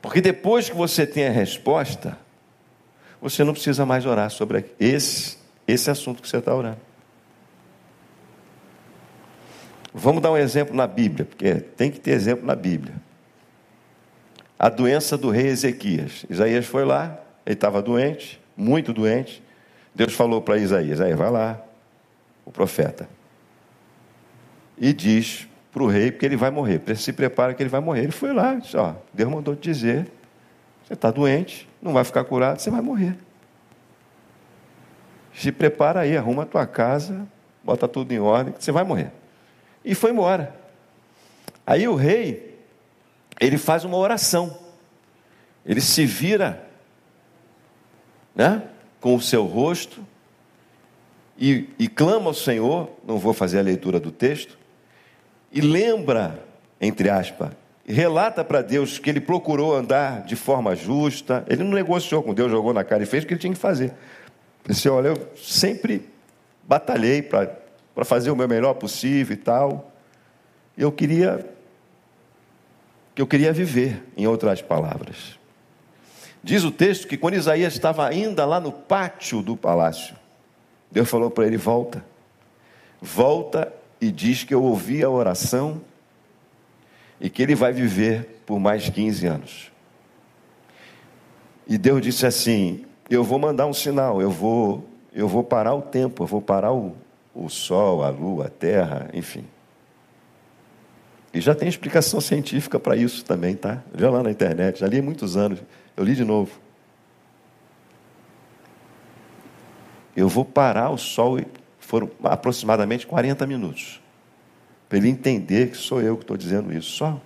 [0.02, 2.18] Porque depois que você tem a resposta,
[3.20, 6.78] você não precisa mais orar sobre esse, esse assunto que você está orando.
[9.94, 13.07] Vamos dar um exemplo na Bíblia, porque tem que ter exemplo na Bíblia
[14.58, 16.26] a doença do rei Ezequias.
[16.28, 19.42] Isaías foi lá, ele estava doente, muito doente.
[19.94, 21.60] Deus falou para Isaías: aí, vai lá,
[22.44, 23.08] o profeta,
[24.76, 26.80] e diz para o rei que ele vai morrer.
[26.96, 28.02] Se prepara que ele vai morrer.
[28.02, 30.10] Ele foi lá, disse: ó, Deus mandou te dizer:
[30.84, 33.14] você está doente, não vai ficar curado, você vai morrer.
[35.34, 37.26] se prepara aí, arruma a tua casa,
[37.62, 39.12] bota tudo em ordem, que você vai morrer.
[39.84, 40.54] E foi embora.
[41.66, 42.47] Aí o rei,
[43.40, 44.58] ele faz uma oração.
[45.64, 46.64] Ele se vira,
[48.34, 48.62] né,
[49.00, 50.04] com o seu rosto
[51.38, 52.90] e, e clama ao Senhor.
[53.06, 54.58] Não vou fazer a leitura do texto.
[55.52, 56.42] E lembra,
[56.80, 57.50] entre aspas,
[57.86, 61.44] relata para Deus que ele procurou andar de forma justa.
[61.48, 63.58] Ele não negociou com Deus, jogou na cara e fez o que ele tinha que
[63.58, 63.92] fazer.
[64.64, 66.08] Ele disse: Olha, eu sempre
[66.64, 69.92] batalhei para fazer o meu melhor possível e tal.
[70.76, 71.44] Eu queria
[73.18, 75.36] que eu queria viver, em outras palavras.
[76.40, 80.14] Diz o texto que quando Isaías estava ainda lá no pátio do palácio,
[80.88, 82.04] Deus falou para ele: volta,
[83.02, 85.80] volta e diz que eu ouvi a oração
[87.20, 89.72] e que ele vai viver por mais 15 anos.
[91.66, 95.82] E Deus disse assim: Eu vou mandar um sinal, eu vou, eu vou parar o
[95.82, 96.94] tempo, eu vou parar o,
[97.34, 99.44] o sol, a lua, a terra, enfim.
[101.32, 103.82] E já tem explicação científica para isso também, tá?
[103.94, 105.60] Já lá na internet, já li há muitos anos,
[105.96, 106.58] eu li de novo.
[110.16, 111.38] Eu vou parar o sol,
[111.78, 114.00] foram aproximadamente 40 minutos,
[114.88, 117.20] para ele entender que sou eu que estou dizendo isso, só.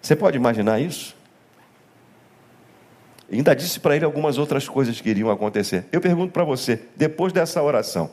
[0.00, 1.16] Você pode imaginar isso?
[3.30, 5.86] E ainda disse para ele algumas outras coisas que iriam acontecer.
[5.92, 8.10] Eu pergunto para você, depois dessa oração,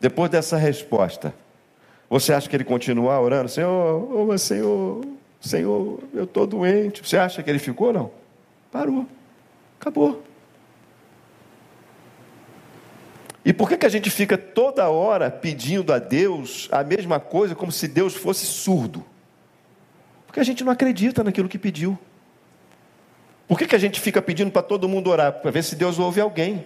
[0.00, 1.34] depois dessa resposta,
[2.08, 3.48] você acha que ele continua orando?
[3.48, 5.04] Senhor, oh, Senhor,
[5.40, 7.06] Senhor, eu estou doente.
[7.06, 7.92] Você acha que ele ficou?
[7.92, 8.10] Não.
[8.70, 9.06] Parou.
[9.80, 10.22] Acabou.
[13.44, 17.54] E por que, que a gente fica toda hora pedindo a Deus a mesma coisa,
[17.54, 19.04] como se Deus fosse surdo?
[20.26, 21.98] Porque a gente não acredita naquilo que pediu.
[23.46, 25.34] Por que, que a gente fica pedindo para todo mundo orar?
[25.34, 26.64] Para ver se Deus ouve alguém.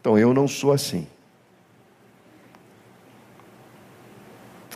[0.00, 1.06] Então eu não sou assim.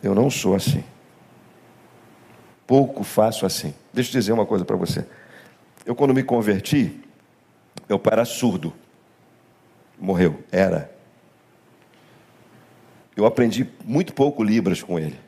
[0.07, 0.85] Eu não sou assim.
[2.64, 3.75] Pouco faço assim.
[3.92, 5.05] Deixa eu dizer uma coisa para você.
[5.85, 7.01] Eu, quando me converti,
[7.88, 8.73] meu pai era surdo.
[9.99, 10.90] Morreu, era.
[13.16, 15.19] Eu aprendi muito pouco Libras com ele.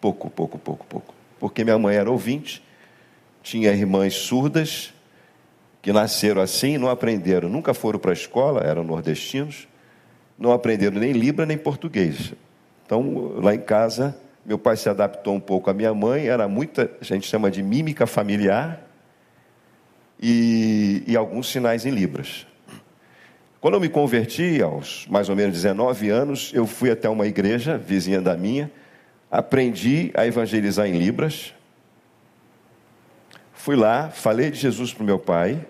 [0.00, 1.14] Pouco, pouco, pouco, pouco.
[1.40, 2.62] Porque minha mãe era ouvinte,
[3.42, 4.92] tinha irmãs surdas,
[5.82, 9.66] que nasceram assim, não aprenderam, nunca foram para a escola, eram nordestinos,
[10.38, 12.34] não aprenderam nem Libra nem português.
[12.84, 14.16] Então, lá em casa,
[14.48, 17.62] meu pai se adaptou um pouco à minha mãe, era muita, a gente chama de
[17.62, 18.80] mímica familiar,
[20.18, 22.46] e, e alguns sinais em Libras.
[23.60, 27.76] Quando eu me converti, aos mais ou menos 19 anos, eu fui até uma igreja
[27.76, 28.72] vizinha da minha,
[29.30, 31.52] aprendi a evangelizar em Libras.
[33.52, 35.62] Fui lá, falei de Jesus para o meu pai.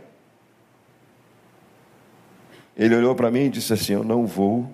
[2.76, 4.70] Ele olhou para mim e disse assim: Eu não vou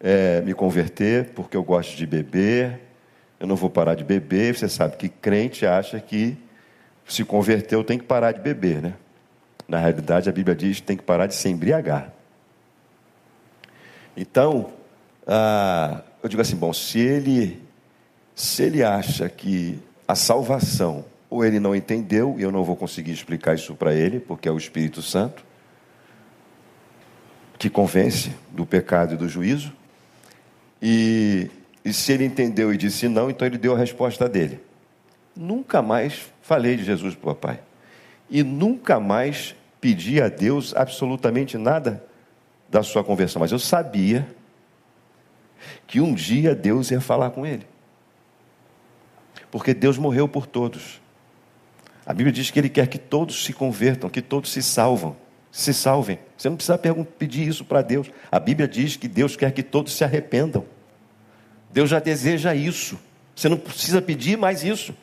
[0.00, 2.80] é, me converter porque eu gosto de beber,
[3.40, 4.54] eu não vou parar de beber.
[4.54, 6.36] Você sabe que crente acha que
[7.06, 8.94] se converteu tem que parar de beber, né?
[9.66, 12.12] Na realidade, a Bíblia diz que tem que parar de se embriagar.
[14.16, 14.72] Então,
[15.26, 17.62] ah, eu digo assim: bom, se ele,
[18.34, 23.12] se ele acha que a salvação, ou ele não entendeu, e eu não vou conseguir
[23.12, 25.46] explicar isso para ele, porque é o Espírito Santo
[27.58, 29.72] que convence do pecado e do juízo,
[30.80, 31.50] e,
[31.84, 34.60] e se ele entendeu e disse não, então ele deu a resposta dele.
[35.36, 37.60] Nunca mais falei de Jesus para o papai.
[38.30, 42.04] E nunca mais pedi a Deus absolutamente nada
[42.68, 43.40] da sua conversão.
[43.40, 44.26] Mas eu sabia
[45.86, 47.66] que um dia Deus ia falar com ele.
[49.50, 51.00] Porque Deus morreu por todos.
[52.04, 55.16] A Bíblia diz que Ele quer que todos se convertam, que todos se salvam,
[55.50, 56.18] se salvem.
[56.36, 58.10] Você não precisa pedir isso para Deus.
[58.30, 60.64] A Bíblia diz que Deus quer que todos se arrependam.
[61.70, 62.98] Deus já deseja isso.
[63.34, 64.94] Você não precisa pedir mais isso.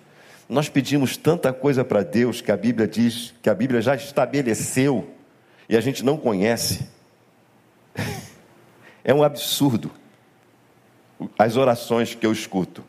[0.47, 5.09] Nós pedimos tanta coisa para Deus que a Bíblia diz que a Bíblia já estabeleceu
[5.67, 6.87] e a gente não conhece.
[9.07, 9.91] É um absurdo
[11.37, 12.83] as orações que eu escuto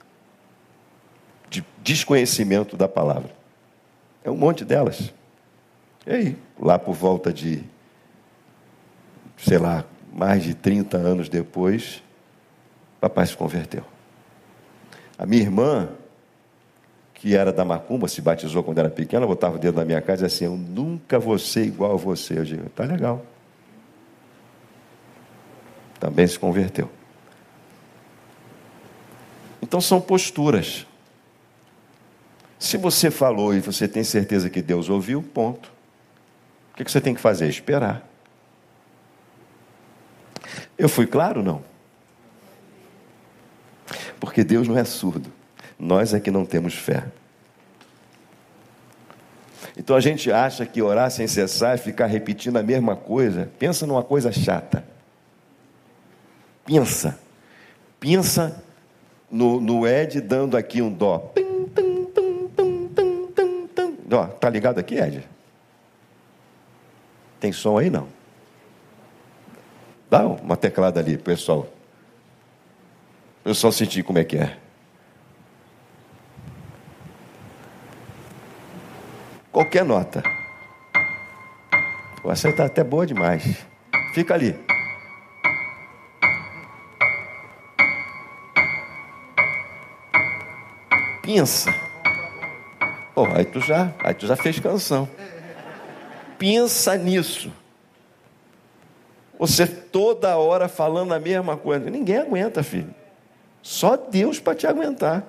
[1.50, 3.30] de desconhecimento da palavra.
[4.24, 5.12] É um monte delas.
[6.06, 7.64] E aí, lá por volta de
[9.36, 12.02] sei lá, mais de 30 anos depois,
[13.00, 13.84] papai se converteu.
[15.18, 15.88] A minha irmã,
[17.14, 20.22] que era da Macumba, se batizou quando era pequena, botava o dedo na minha cara
[20.22, 22.38] e assim: Eu nunca vou ser igual a você.
[22.38, 23.24] Eu digo: Tá legal.
[25.98, 26.90] Também se converteu.
[29.62, 30.86] Então são posturas.
[32.58, 35.75] Se você falou e você tem certeza que Deus ouviu, ponto.
[36.78, 37.48] O que você tem que fazer?
[37.48, 38.06] Esperar.
[40.76, 41.42] Eu fui claro?
[41.42, 41.64] Não.
[44.20, 45.32] Porque Deus não é surdo.
[45.78, 47.04] Nós é que não temos fé.
[49.76, 53.50] Então a gente acha que orar sem cessar é ficar repetindo a mesma coisa.
[53.58, 54.84] Pensa numa coisa chata.
[56.64, 57.18] Pensa.
[57.98, 58.62] Pensa
[59.30, 61.32] no, no Ed dando aqui um dó.
[64.10, 65.35] Ó, tá ligado aqui, Ed?
[67.46, 68.08] Tem som aí não?
[70.10, 71.68] Dá uma teclada ali, pessoal.
[73.44, 74.58] Eu só senti como é que é.
[79.52, 80.24] Qualquer nota.
[82.24, 83.64] Essa está até boa demais.
[84.12, 84.58] Fica ali.
[91.22, 91.72] Pensa.
[93.14, 95.08] Oh, aí tu já, aí tu já fez canção.
[96.38, 97.52] Pensa nisso.
[99.38, 101.90] Você toda hora falando a mesma coisa.
[101.90, 102.94] Ninguém aguenta, filho.
[103.62, 105.24] Só Deus para te aguentar.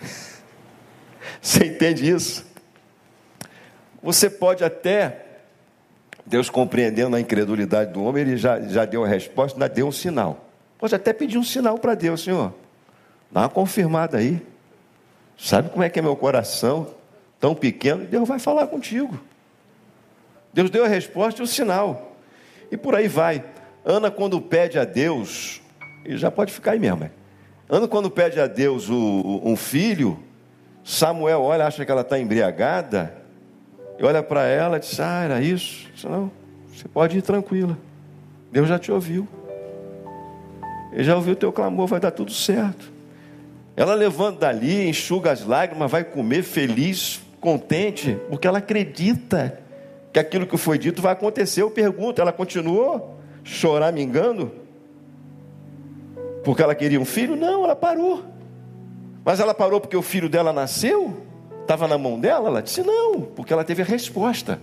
[1.40, 2.44] Você entende isso?
[4.02, 5.24] Você pode até,
[6.26, 9.92] Deus compreendendo a incredulidade do homem, ele já, já deu a resposta, ainda deu um
[9.92, 10.46] sinal.
[10.78, 12.54] Pode até pedir um sinal para Deus, Senhor.
[13.30, 14.40] Dá uma confirmada aí.
[15.36, 16.94] Sabe como é que é meu coração?
[17.40, 19.18] Tão pequeno, Deus vai falar contigo.
[20.52, 22.16] Deus deu a resposta e o sinal.
[22.70, 23.44] E por aí vai.
[23.84, 25.60] Ana, quando pede a Deus
[26.04, 27.10] e já pode ficar aí mesmo.
[27.68, 30.18] Ana, quando pede a Deus o, o, um filho,
[30.82, 33.14] Samuel olha, acha que ela está embriagada,
[33.98, 35.86] e olha para ela e diz: Ah, era isso?
[35.92, 36.30] Diz, Não,
[36.72, 37.76] você pode ir tranquila.
[38.50, 39.28] Deus já te ouviu.
[40.92, 42.90] Ele já ouviu o teu clamor, vai dar tudo certo.
[43.76, 49.60] Ela levanta dali, enxuga as lágrimas, vai comer feliz, contente, porque ela acredita
[50.12, 51.62] que aquilo que foi dito vai acontecer.
[51.62, 54.52] Eu pergunto, ela continuou choramingando?
[56.44, 57.36] Porque ela queria um filho?
[57.36, 58.24] Não, ela parou.
[59.24, 61.22] Mas ela parou porque o filho dela nasceu?
[61.62, 62.48] Estava na mão dela?
[62.48, 64.58] Ela disse não, porque ela teve a resposta.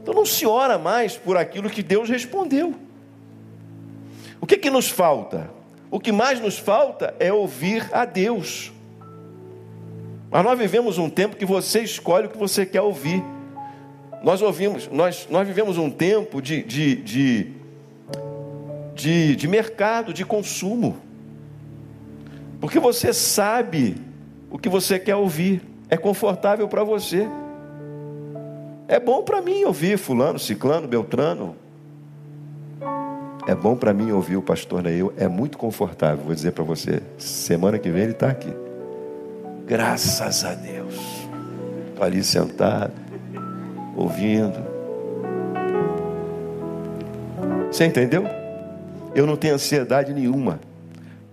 [0.00, 2.74] Então não se ora mais por aquilo que Deus respondeu.
[4.40, 5.50] O que, que nos falta?
[5.90, 8.72] O que mais nos falta é ouvir a Deus.
[10.30, 13.22] Mas nós vivemos um tempo que você escolhe o que você quer ouvir.
[14.22, 17.58] Nós ouvimos, nós, nós vivemos um tempo de, de, de
[18.98, 20.96] de, de mercado, de consumo.
[22.60, 23.96] Porque você sabe
[24.50, 27.28] o que você quer ouvir, é confortável para você.
[28.88, 31.54] É bom para mim ouvir Fulano, Ciclano, Beltrano.
[33.46, 37.00] É bom para mim ouvir o pastor Neil, é muito confortável, vou dizer para você.
[37.16, 38.52] Semana que vem ele está aqui.
[39.68, 40.94] Graças a Deus.
[41.90, 42.94] Estou ali sentado,
[43.94, 44.58] ouvindo.
[47.70, 48.24] Você entendeu?
[49.14, 50.58] Eu não tenho ansiedade nenhuma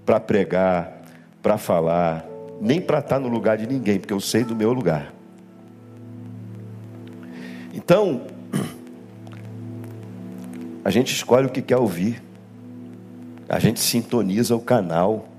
[0.06, 1.02] para pregar,
[1.42, 2.26] para falar,
[2.60, 5.14] nem para estar no lugar de ninguém, porque eu sei do meu lugar.
[7.74, 8.24] Então,
[10.84, 12.22] a gente escolhe o que quer ouvir,
[13.48, 15.30] a gente sintoniza o canal.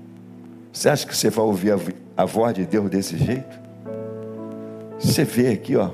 [0.73, 1.77] Você acha que você vai ouvir a,
[2.17, 3.59] a voz de Deus desse jeito?
[4.99, 5.91] Você vê aqui, ó,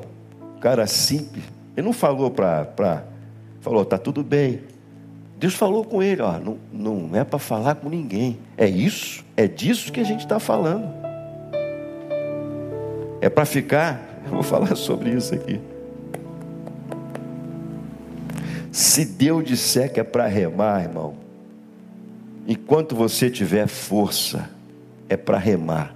[0.61, 1.43] cara simples,
[1.75, 3.03] ele não falou para.
[3.59, 4.61] Falou, tá tudo bem,
[5.43, 8.39] Deus falou com ele, ó, não, não é para falar com ninguém.
[8.57, 10.87] É isso, é disso que a gente está falando.
[13.19, 15.59] É para ficar, eu vou falar sobre isso aqui.
[18.71, 21.15] Se Deus disser que é para remar, irmão,
[22.47, 24.49] enquanto você tiver força,
[25.09, 25.93] é para remar.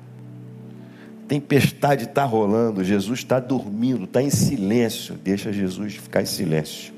[1.28, 5.15] Tempestade está rolando, Jesus está dormindo, está em silêncio.
[5.15, 6.97] Deixa Jesus ficar em silêncio.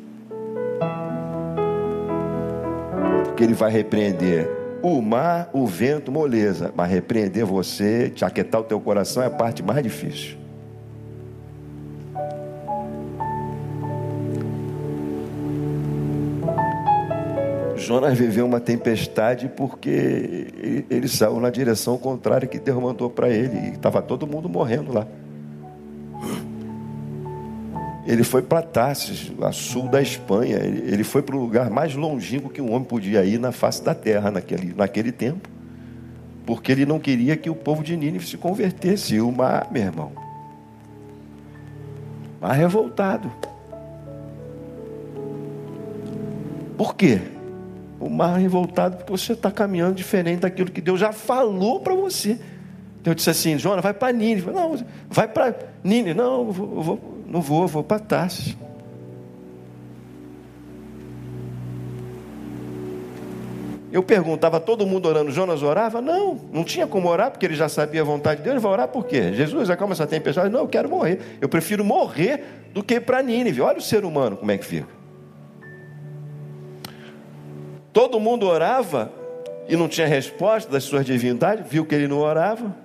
[3.40, 4.50] que ele vai repreender
[4.84, 9.30] o mar, o vento, moleza, mas repreender você, te aquietar o teu coração é a
[9.30, 10.39] parte mais difícil.
[17.90, 23.58] Jonas viveu uma tempestade porque ele saiu na direção contrária que Deus mandou para ele
[23.58, 25.08] e estava todo mundo morrendo lá.
[28.06, 30.58] Ele foi para Tarsis, a sul da Espanha.
[30.58, 33.96] Ele foi para o lugar mais longínquo que um homem podia ir na face da
[33.96, 35.50] terra naquele, naquele tempo.
[36.46, 39.16] Porque ele não queria que o povo de Nínive se convertesse.
[39.16, 40.12] E o mar, meu irmão,
[42.40, 43.32] mar revoltado.
[46.78, 47.20] Por quê?
[48.00, 52.40] O mar revoltado porque você está caminhando diferente daquilo que Deus já falou para você.
[53.04, 54.52] Deus disse assim, Jonas, vai para Nínive.
[54.52, 54.78] Não,
[55.10, 56.14] vai para Nínive.
[56.14, 58.58] Não, eu vou, eu vou não vou, vou para Tarsis.
[63.92, 66.00] Eu perguntava, todo mundo orando, Jonas orava?
[66.02, 68.56] Não, não tinha como orar, porque ele já sabia a vontade de Deus.
[68.56, 69.34] Ele vai orar por quê?
[69.34, 70.50] Jesus, acalma essa tempestade.
[70.50, 71.38] Não, eu quero morrer.
[71.42, 72.44] Eu prefiro morrer
[72.74, 73.62] do que ir para Nínive.
[73.62, 74.99] Olha o ser humano como é que fica.
[77.92, 79.12] Todo mundo orava
[79.68, 82.76] e não tinha resposta das suas divindades, viu que ele não orava.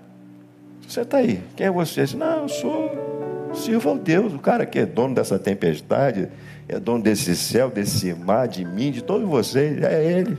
[0.86, 2.02] Você está aí, quem é você?
[2.02, 6.28] Disse, não, eu sou, sirvo ao Deus, o cara que é dono dessa tempestade,
[6.68, 10.38] é dono desse céu, desse mar, de mim, de todos vocês, é Ele.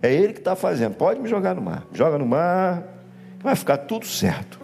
[0.00, 0.94] É Ele que está fazendo.
[0.94, 1.84] Pode me jogar no mar.
[1.92, 2.82] Joga no mar,
[3.40, 4.60] vai ficar tudo certo.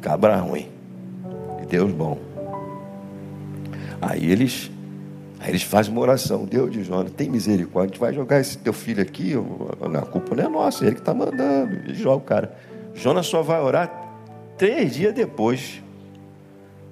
[0.00, 0.68] Cabra ruim.
[1.62, 2.18] E Deus bom.
[4.00, 4.68] Aí eles,
[5.42, 6.44] aí eles fazem uma oração.
[6.44, 7.82] Deus de Jonas, tem misericórdia.
[7.82, 9.34] A gente vai jogar esse teu filho aqui.
[10.00, 11.74] A culpa não é nossa, é ele que está mandando.
[11.74, 12.56] Ele joga o cara.
[12.94, 13.90] Jonas só vai orar
[14.56, 15.82] três dias depois,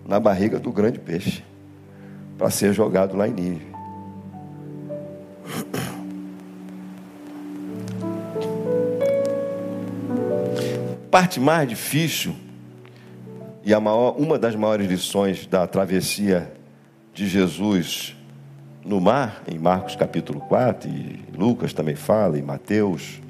[0.04, 1.44] na barriga do grande peixe,
[2.36, 3.70] para ser jogado lá em Nínive.
[11.08, 12.34] Parte mais difícil
[13.64, 16.52] e a maior, uma das maiores lições da travessia
[17.12, 18.16] de Jesus
[18.84, 23.20] no mar, em Marcos capítulo 4, e Lucas também fala, e Mateus,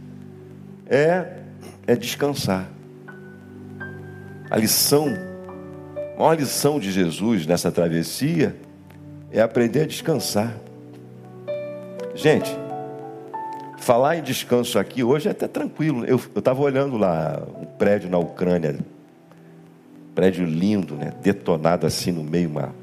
[0.86, 1.38] é,
[1.86, 2.68] é descansar.
[4.50, 5.06] A lição,
[6.16, 8.56] a maior lição de Jesus nessa travessia
[9.30, 10.56] é aprender a descansar.
[12.14, 12.50] Gente,
[13.78, 16.04] falar em descanso aqui hoje é até tranquilo.
[16.04, 18.78] Eu estava olhando lá um prédio na Ucrânia,
[20.14, 21.12] prédio lindo, né?
[21.22, 22.74] detonado assim no meio, uma,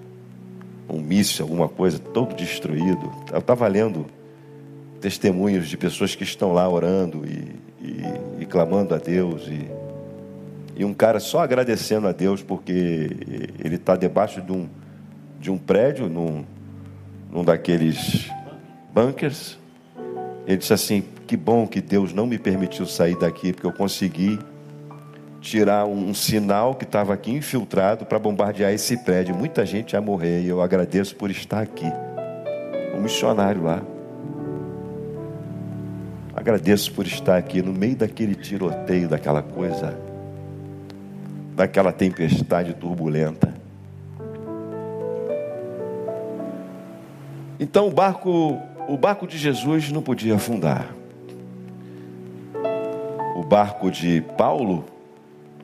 [0.90, 3.12] um míssil, alguma coisa, todo destruído.
[3.32, 4.06] Eu estava lendo
[5.02, 9.48] testemunhos de pessoas que estão lá orando e, e, e clamando a Deus.
[9.48, 9.70] E,
[10.76, 13.10] e um cara só agradecendo a Deus porque
[13.64, 14.68] ele está debaixo de um,
[15.40, 16.46] de um prédio, num,
[17.32, 18.30] num daqueles
[18.94, 19.58] bunkers.
[20.46, 24.40] Ele disse assim: Que bom que Deus não me permitiu sair daqui, porque eu consegui
[25.50, 29.34] tirar um, sinal que estava aqui infiltrado para bombardear esse prédio.
[29.34, 31.86] Muita gente ia morrer e eu agradeço por estar aqui.
[32.96, 33.82] Um missionário lá.
[36.36, 39.98] Agradeço por estar aqui no meio daquele tiroteio, daquela coisa,
[41.56, 43.54] daquela tempestade turbulenta.
[47.60, 50.94] Então o barco o barco de Jesus não podia afundar.
[53.36, 54.86] O barco de Paulo,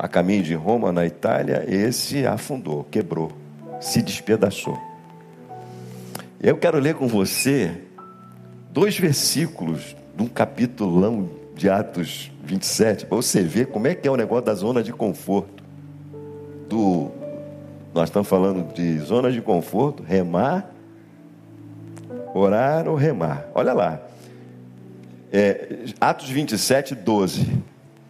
[0.03, 3.31] a caminho de Roma, na Itália, esse afundou, quebrou,
[3.79, 4.77] se despedaçou.
[6.41, 7.71] Eu quero ler com você
[8.69, 14.11] dois versículos de um capítulo de Atos 27, para você ver como é que é
[14.11, 15.63] o negócio da zona de conforto.
[16.67, 17.09] Do,
[17.93, 20.69] nós estamos falando de zona de conforto, remar
[22.33, 23.45] Orar ou remar.
[23.55, 24.01] Olha lá.
[25.31, 27.47] É, Atos 27, 12.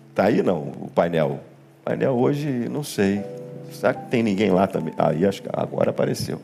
[0.10, 1.53] Está aí não, o painel.
[1.84, 3.24] Painel hoje, não sei.
[3.72, 4.94] Será que tem ninguém lá também?
[4.98, 6.40] Aí acho que agora apareceu.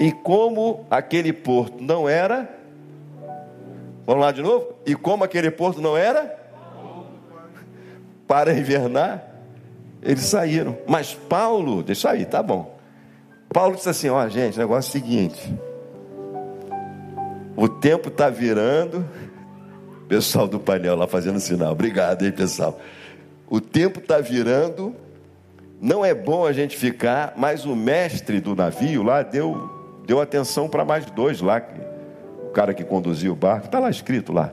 [0.00, 2.48] E como aquele porto não era.
[4.06, 4.74] Vamos lá de novo?
[4.84, 6.42] E como aquele porto não era?
[8.26, 9.22] Para invernar,
[10.02, 10.76] eles saíram.
[10.86, 12.76] Mas Paulo, deixa aí, tá bom.
[13.50, 15.54] Paulo disse assim: ó, gente, o negócio é o seguinte.
[17.56, 19.06] O tempo está virando.
[20.08, 21.72] Pessoal do painel lá fazendo sinal.
[21.72, 22.78] Obrigado, hein, pessoal.
[23.48, 24.94] O tempo está virando.
[25.80, 30.68] Não é bom a gente ficar, mas o mestre do navio lá deu, deu atenção
[30.68, 31.62] para mais dois lá.
[32.46, 34.52] O cara que conduzia o barco, está lá escrito lá.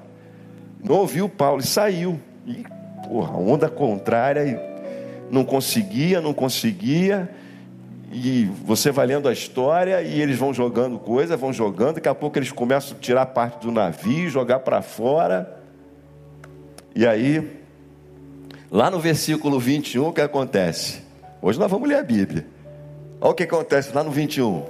[0.84, 2.20] Não ouviu Paulo e saiu.
[2.46, 2.66] E,
[3.08, 4.46] porra, onda contrária.
[4.46, 7.30] E não conseguia, não conseguia
[8.14, 12.16] e você vai lendo a história e eles vão jogando coisa, vão jogando, daqui a
[12.16, 15.58] pouco eles começam a tirar parte do navio, jogar para fora.
[16.94, 17.61] E aí,
[18.72, 21.02] lá no versículo 21, o que acontece?
[21.42, 22.48] Hoje nós vamos ler a Bíblia.
[23.20, 24.64] Olha o que acontece lá no 21.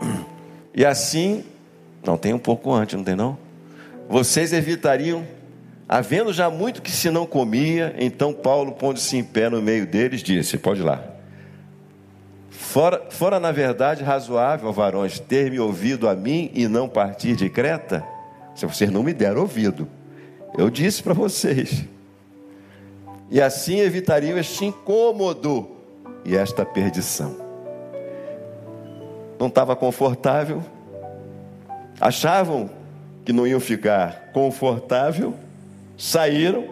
[0.72, 1.44] E assim,
[2.06, 3.36] não tem um pouco antes, não tem não?
[4.08, 5.26] Vocês evitariam,
[5.88, 10.22] havendo já muito que se não comia, então Paulo, pondo-se em pé no meio deles,
[10.22, 11.02] disse: Pode ir lá.
[12.50, 17.50] Fora, fora, na verdade, razoável, varões, ter me ouvido a mim e não partir de
[17.50, 18.04] Creta?
[18.54, 19.88] Se vocês não me deram ouvido,
[20.56, 21.84] eu disse para vocês.
[23.30, 25.68] E assim evitariam este incômodo
[26.24, 27.36] e esta perdição.
[29.38, 30.62] Não estava confortável,
[32.00, 32.68] achavam
[33.24, 35.34] que não iam ficar confortável,
[35.96, 36.64] saíram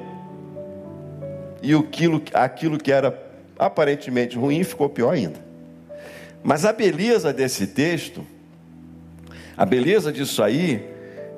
[1.62, 3.16] e aquilo, aquilo que era
[3.58, 5.40] aparentemente ruim, ficou pior ainda.
[6.42, 8.24] Mas a beleza desse texto,
[9.56, 10.84] a beleza disso aí,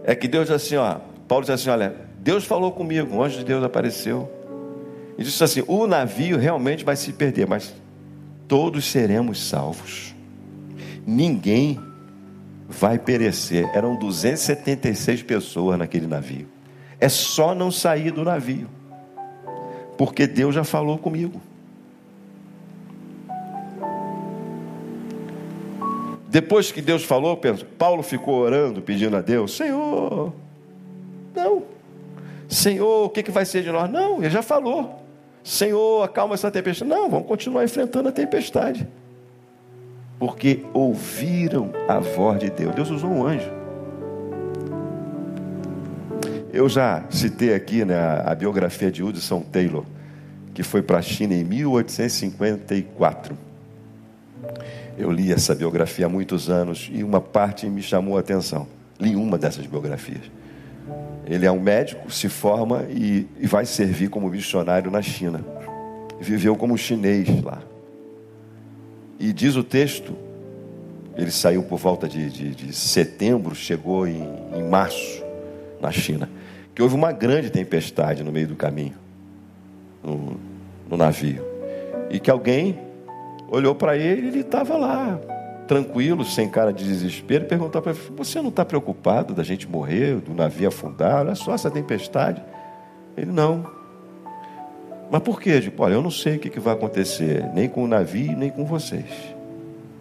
[0.04, 0.96] é que Deus diz assim, ó,
[1.26, 4.39] Paulo diz assim, olha, Deus falou comigo, o anjo de Deus apareceu.
[5.20, 7.74] E disse assim: o navio realmente vai se perder, mas
[8.48, 10.14] todos seremos salvos.
[11.06, 11.78] Ninguém
[12.66, 13.68] vai perecer.
[13.74, 16.48] Eram 276 pessoas naquele navio.
[16.98, 18.66] É só não sair do navio,
[19.98, 21.38] porque Deus já falou comigo.
[26.30, 27.38] Depois que Deus falou,
[27.76, 30.32] Paulo ficou orando, pedindo a Deus: Senhor,
[31.34, 31.64] não,
[32.48, 33.90] Senhor, o que, que vai ser de nós?
[33.90, 34.99] Não, ele já falou.
[35.42, 36.90] Senhor, acalma essa tempestade.
[36.90, 38.86] Não, vamos continuar enfrentando a tempestade.
[40.18, 42.74] Porque ouviram a voz de Deus.
[42.74, 43.50] Deus usou um anjo.
[46.52, 49.84] Eu já citei aqui né, a, biografia de Hudson Taylor,
[50.52, 53.38] que foi para a China em 1854.
[54.98, 58.66] Eu li essa biografia há muitos anos e uma parte me chamou a atenção.
[58.98, 60.39] Li uma dessas biografias.
[61.30, 65.44] Ele é um médico, se forma e, e vai servir como missionário na China.
[66.20, 67.62] Viveu como chinês lá.
[69.16, 70.16] E diz o texto,
[71.16, 75.22] ele saiu por volta de, de, de setembro, chegou em, em março
[75.80, 76.28] na China,
[76.74, 78.96] que houve uma grande tempestade no meio do caminho,
[80.02, 80.36] no,
[80.88, 81.44] no navio.
[82.10, 82.76] E que alguém
[83.48, 85.20] olhou para ele e ele estava lá,
[85.70, 90.16] tranquilo, sem cara de desespero, perguntou para ele: Você não está preocupado da gente morrer,
[90.16, 91.20] do navio afundar?
[91.20, 92.42] Olha só essa tempestade.
[93.16, 93.64] Ele: Não.
[95.08, 95.60] Mas por quê?
[95.60, 98.50] Digo, olha, eu não sei o que, que vai acontecer, nem com o navio, nem
[98.50, 99.04] com vocês.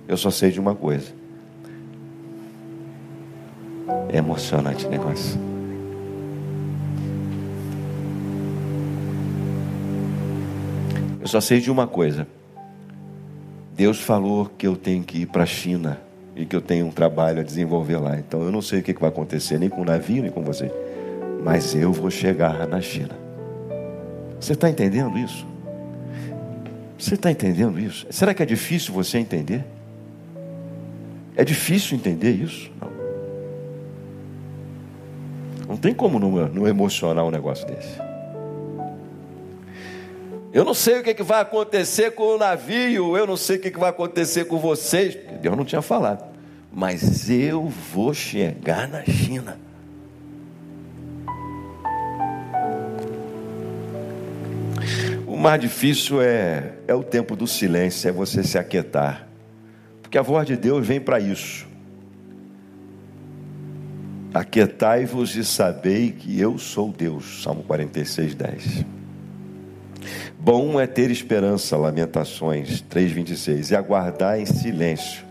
[0.08, 1.14] Eu só sei de uma coisa.
[4.12, 5.40] É emocionante o negócio.
[11.22, 12.28] Eu só sei de uma coisa.
[13.80, 16.02] Deus falou que eu tenho que ir para a China
[16.36, 18.20] e que eu tenho um trabalho a desenvolver lá.
[18.20, 20.70] Então eu não sei o que vai acontecer, nem com o navio, nem com você.
[21.46, 23.18] Mas eu vou chegar na China.
[24.38, 25.48] Você está entendendo isso?
[26.98, 28.06] Você está entendendo isso?
[28.10, 29.64] Será que é difícil você entender?
[31.38, 32.70] É difícil entender isso?
[32.82, 32.92] Não.
[35.70, 37.98] Não tem como não, não emocionar um negócio desse.
[40.52, 43.60] Eu não sei o que, que vai acontecer com o navio, eu não sei o
[43.60, 45.16] que, que vai acontecer com vocês.
[45.42, 46.28] Deus não tinha falado.
[46.74, 49.60] Mas eu vou chegar na China.
[55.28, 59.28] O mais difícil é, é o tempo do silêncio, é você se aquietar.
[60.02, 61.68] Porque a voz de Deus vem para isso.
[64.34, 67.44] Aquietai-vos e sabei que eu sou Deus.
[67.44, 68.99] Salmo 46, 10.
[70.40, 75.24] Bom é ter esperança, Lamentações 3,26, e aguardar em silêncio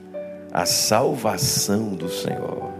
[0.52, 2.70] a salvação do Senhor.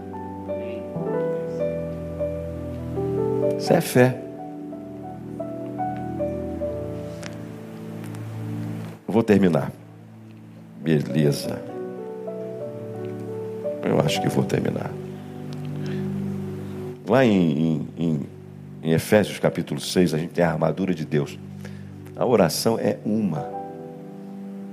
[3.57, 4.29] Isso é fé.
[9.19, 9.71] vou terminar.
[10.81, 11.61] Beleza.
[13.83, 14.91] Eu acho que vou terminar.
[17.07, 18.21] Lá em, em,
[18.83, 21.37] em Efésios capítulo 6, a gente tem a armadura de Deus.
[22.19, 23.49] A oração é uma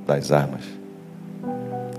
[0.04, 0.64] das armas.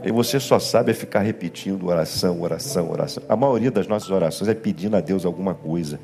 [0.03, 3.23] E você só sabe é ficar repetindo oração, oração, oração.
[3.29, 6.01] A maioria das nossas orações é pedindo a Deus alguma coisa.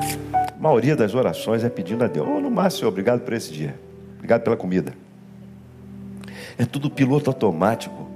[0.00, 2.26] A maioria das orações é pedindo a Deus.
[2.26, 3.78] Oh, no máximo, obrigado por esse dia.
[4.14, 4.94] Obrigado pela comida.
[6.56, 8.08] É tudo piloto automático.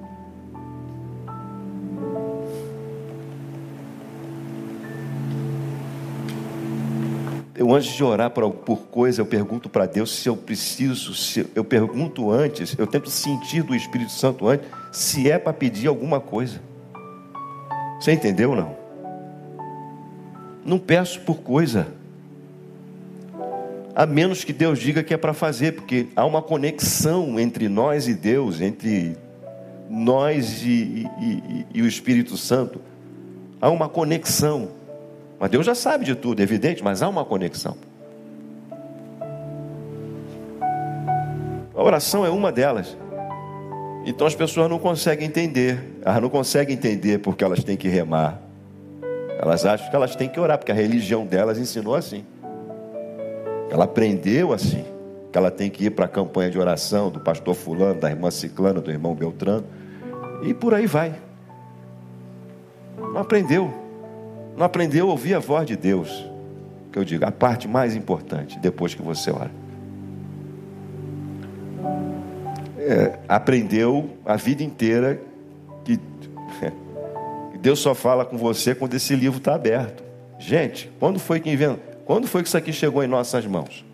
[7.66, 11.46] Eu antes de orar por, por coisa, eu pergunto para Deus se eu preciso, se
[11.52, 16.20] eu pergunto antes, eu tento sentir do Espírito Santo antes, se é para pedir alguma
[16.20, 16.60] coisa.
[18.00, 18.76] Você entendeu ou não?
[20.64, 21.88] Não peço por coisa.
[23.94, 28.06] A menos que Deus diga que é para fazer, porque há uma conexão entre nós
[28.06, 29.16] e Deus, entre
[29.90, 32.80] nós e, e, e, e o Espírito Santo.
[33.60, 34.68] Há uma conexão.
[35.38, 37.76] Mas Deus já sabe de tudo, é evidente, mas há uma conexão.
[41.74, 42.96] A oração é uma delas.
[44.06, 45.98] Então as pessoas não conseguem entender.
[46.02, 48.40] Elas não conseguem entender porque elas têm que remar.
[49.38, 52.24] Elas acham que elas têm que orar, porque a religião delas ensinou assim.
[53.70, 54.84] Ela aprendeu assim.
[55.30, 58.30] Que ela tem que ir para a campanha de oração do pastor fulano, da irmã
[58.30, 59.66] ciclana, do irmão Beltrano.
[60.42, 61.14] E por aí vai.
[62.96, 63.85] Não aprendeu
[64.56, 66.24] não aprendeu a ouvir a voz de Deus.
[66.90, 69.50] que eu digo, a parte mais importante depois que você ora.
[72.78, 75.20] É, aprendeu a vida inteira
[75.84, 76.00] que
[77.60, 80.02] Deus só fala com você quando esse livro está aberto.
[80.38, 81.82] Gente, quando foi que inventou?
[82.04, 83.84] Quando foi que isso aqui chegou em nossas mãos?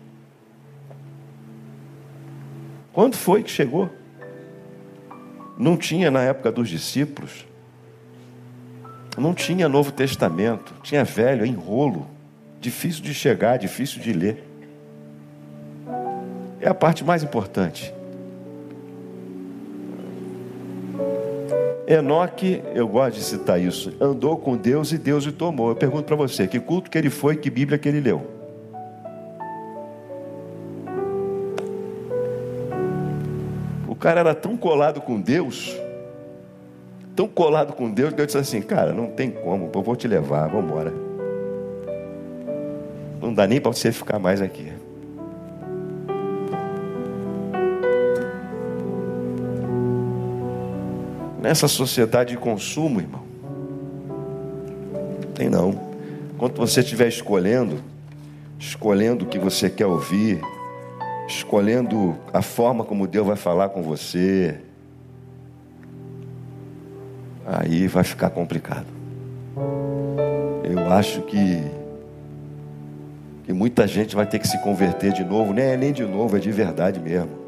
[2.93, 3.89] Quando foi que chegou?
[5.57, 7.47] Não tinha na época dos discípulos.
[9.17, 10.73] Não tinha Novo Testamento.
[10.83, 12.07] Tinha velho, enrolo.
[12.59, 14.43] Difícil de chegar, difícil de ler.
[16.59, 17.93] É a parte mais importante.
[21.85, 25.69] Enoque, eu gosto de citar isso, andou com Deus e Deus o tomou.
[25.69, 28.25] Eu pergunto para você, que culto que ele foi, que Bíblia que ele leu?
[33.87, 35.75] O cara era tão colado com Deus,
[37.15, 40.07] tão colado com Deus, que eu disse assim, cara, não tem como, eu vou te
[40.07, 40.93] levar, vamos embora.
[43.21, 44.71] Não dá nem para você ficar mais aqui.
[51.41, 53.21] Nessa sociedade de consumo, irmão,
[55.35, 55.77] tem não.
[56.37, 57.81] Quando você estiver escolhendo,
[58.59, 60.41] escolhendo o que você quer ouvir,
[61.27, 64.57] escolhendo a forma como Deus vai falar com você,
[67.45, 68.87] aí vai ficar complicado.
[70.63, 71.63] Eu acho que
[73.45, 76.37] que muita gente vai ter que se converter de novo, nem é nem de novo,
[76.37, 77.43] é de verdade mesmo.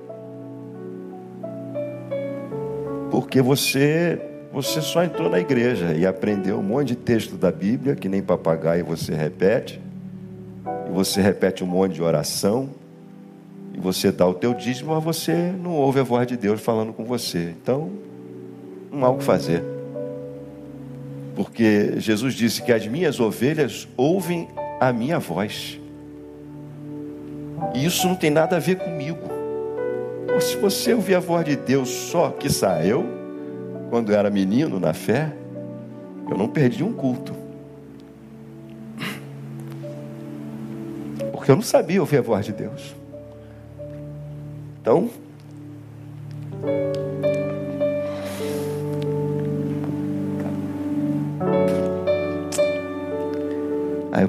[3.15, 4.21] porque você
[4.51, 8.21] você só entrou na igreja e aprendeu um monte de texto da Bíblia que nem
[8.21, 9.81] papagaio você repete.
[10.89, 12.69] E você repete um monte de oração.
[13.73, 16.91] E você dá o teu dízimo, mas você não ouve a voz de Deus falando
[16.91, 17.53] com você.
[17.61, 17.89] Então,
[18.91, 19.63] não há o que fazer.
[21.35, 24.47] Porque Jesus disse que as minhas ovelhas ouvem
[24.79, 25.79] a minha voz.
[27.73, 29.35] E isso não tem nada a ver comigo
[30.45, 32.47] se você ouvir a voz de Deus só, que
[32.85, 33.05] eu,
[33.89, 35.33] quando eu era menino na fé,
[36.29, 37.33] eu não perdi um culto.
[41.31, 42.95] Porque eu não sabia ouvir a voz de Deus.
[44.81, 45.09] Então,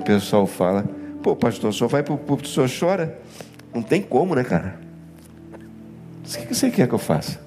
[0.07, 0.85] pessoal fala,
[1.23, 3.19] pô, pastor, só vai para o púlpito, senhor chora?
[3.75, 4.79] Não tem como, né, cara?
[6.25, 7.41] O que você quer que eu faça?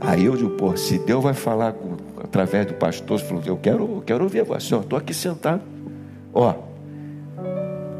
[0.00, 3.96] Aí eu digo, pô, se Deus vai falar com, através do pastor, falou, eu quero,
[3.96, 5.62] eu quero ouvir a voz, senhor, estou aqui sentado,
[6.32, 6.54] ó,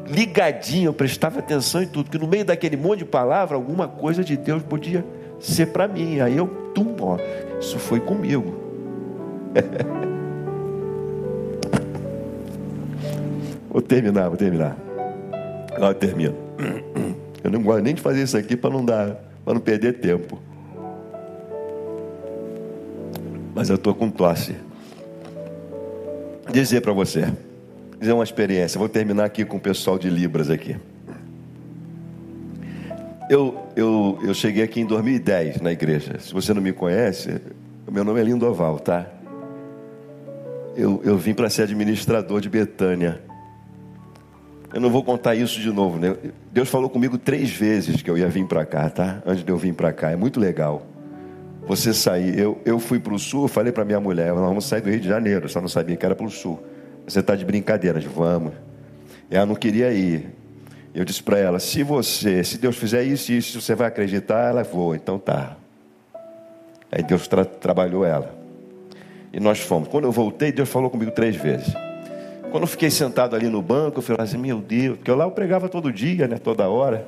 [0.06, 4.22] ligadinho, eu prestava atenção em tudo, que no meio daquele monte de palavra, alguma coisa
[4.22, 5.04] de Deus podia
[5.40, 6.20] ser para mim.
[6.20, 7.18] Aí eu, tum, ó,
[7.58, 8.54] isso foi comigo.
[13.76, 14.74] vou terminar, vou terminar.
[15.74, 16.34] Agora eu termino.
[17.44, 20.40] Eu não gosto nem de fazer isso aqui para não dar, para não perder tempo.
[23.54, 24.56] Mas eu estou com tosse.
[26.50, 27.30] Dizer para você,
[28.00, 28.78] dizer uma experiência.
[28.78, 30.76] Vou terminar aqui com o pessoal de Libras aqui.
[33.28, 36.18] Eu, eu, eu cheguei aqui em 2010 na igreja.
[36.18, 37.40] Se você não me conhece,
[37.88, 39.06] meu nome é Lindoval, tá?
[40.74, 43.20] Eu, eu vim para ser administrador de Betânia.
[44.74, 46.16] Eu não vou contar isso de novo, né?
[46.52, 49.22] Deus falou comigo três vezes que eu ia vir para cá, tá?
[49.24, 50.10] Antes de eu vir para cá.
[50.10, 50.86] É muito legal.
[51.66, 52.38] Você sair.
[52.38, 55.00] Eu, eu fui para o sul, falei para minha mulher, nós vamos sair do Rio
[55.00, 55.48] de Janeiro.
[55.48, 56.62] Só não sabia que era para o sul.
[57.06, 58.52] Você está de brincadeira, de vamos.
[59.30, 60.26] Ela não queria ir.
[60.94, 64.50] Eu disse para ela: se você, se Deus fizer isso e isso, você vai acreditar,
[64.50, 64.96] ela voa.
[64.96, 65.56] Então tá.
[66.90, 68.34] Aí Deus tra trabalhou ela.
[69.32, 69.88] E nós fomos.
[69.88, 71.72] Quando eu voltei, Deus falou comigo três vezes.
[72.56, 75.26] Quando eu fiquei sentado ali no banco, eu falei assim, meu Deus, porque eu lá
[75.26, 77.06] eu pregava todo dia, né, toda hora.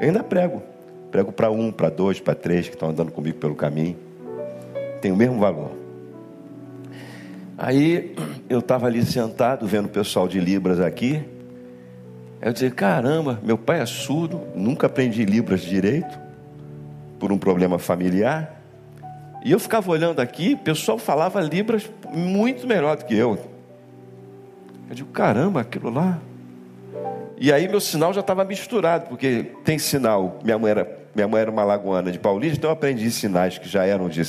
[0.00, 0.62] Eu ainda prego.
[1.10, 3.96] Prego para um, para dois, para três que estão andando comigo pelo caminho.
[5.00, 5.72] Tem o mesmo valor.
[7.58, 8.14] Aí
[8.48, 11.20] eu estava ali sentado, vendo o pessoal de Libras aqui.
[12.40, 16.16] Aí eu disse, caramba, meu pai é surdo, nunca aprendi Libras direito,
[17.18, 18.62] por um problema familiar.
[19.44, 23.53] E eu ficava olhando aqui, o pessoal falava Libras muito melhor do que eu.
[24.88, 26.18] Eu digo, caramba, aquilo lá.
[27.36, 30.38] E aí meu sinal já estava misturado, porque tem sinal.
[30.44, 33.68] Minha mãe, era, minha mãe era uma lagoana de Paulista, então eu aprendi sinais que
[33.68, 34.22] já eram de.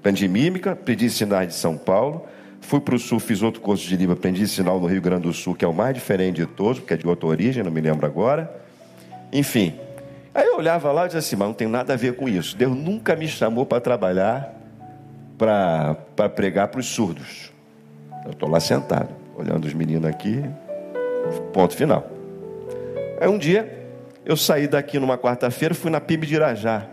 [0.00, 2.26] Aprendi mímica, aprendi sinais de São Paulo.
[2.60, 5.32] Fui para o sul, fiz outro curso de Libra, aprendi sinal no Rio Grande do
[5.32, 7.80] Sul, que é o mais diferente de todos, porque é de outra origem, não me
[7.80, 8.50] lembro agora.
[9.32, 9.74] Enfim.
[10.34, 12.56] Aí eu olhava lá e dizia assim, mas não tem nada a ver com isso.
[12.56, 14.54] Deus nunca me chamou para trabalhar,
[15.36, 17.52] para pregar para os surdos.
[18.24, 19.23] Eu estou lá sentado.
[19.36, 20.42] Olhando os meninos aqui,
[21.52, 22.08] ponto final.
[23.20, 23.88] Aí um dia
[24.24, 26.86] eu saí daqui numa quarta-feira, fui na PIB de Irajá,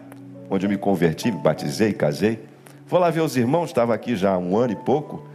[0.50, 2.40] onde eu me converti, me batizei, casei.
[2.88, 5.26] Vou lá ver os irmãos, estava aqui já há um ano e pouco,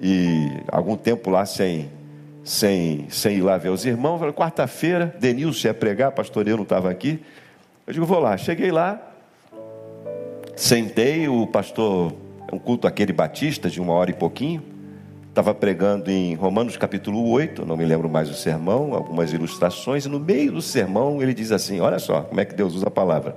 [0.00, 1.90] e algum tempo lá sem,
[2.42, 4.20] sem, sem ir lá ver os irmãos.
[4.32, 7.22] Quarta-feira, Denilson ia pregar, pastor eu não estava aqui.
[7.86, 8.36] Eu digo, vou lá.
[8.36, 9.00] Cheguei lá,
[10.56, 12.12] sentei, o pastor,
[12.52, 14.73] um culto aquele batista de uma hora e pouquinho,
[15.34, 20.08] estava pregando em Romanos capítulo 8, não me lembro mais o sermão, algumas ilustrações, e
[20.08, 22.90] no meio do sermão ele diz assim: olha só como é que Deus usa a
[22.90, 23.36] palavra.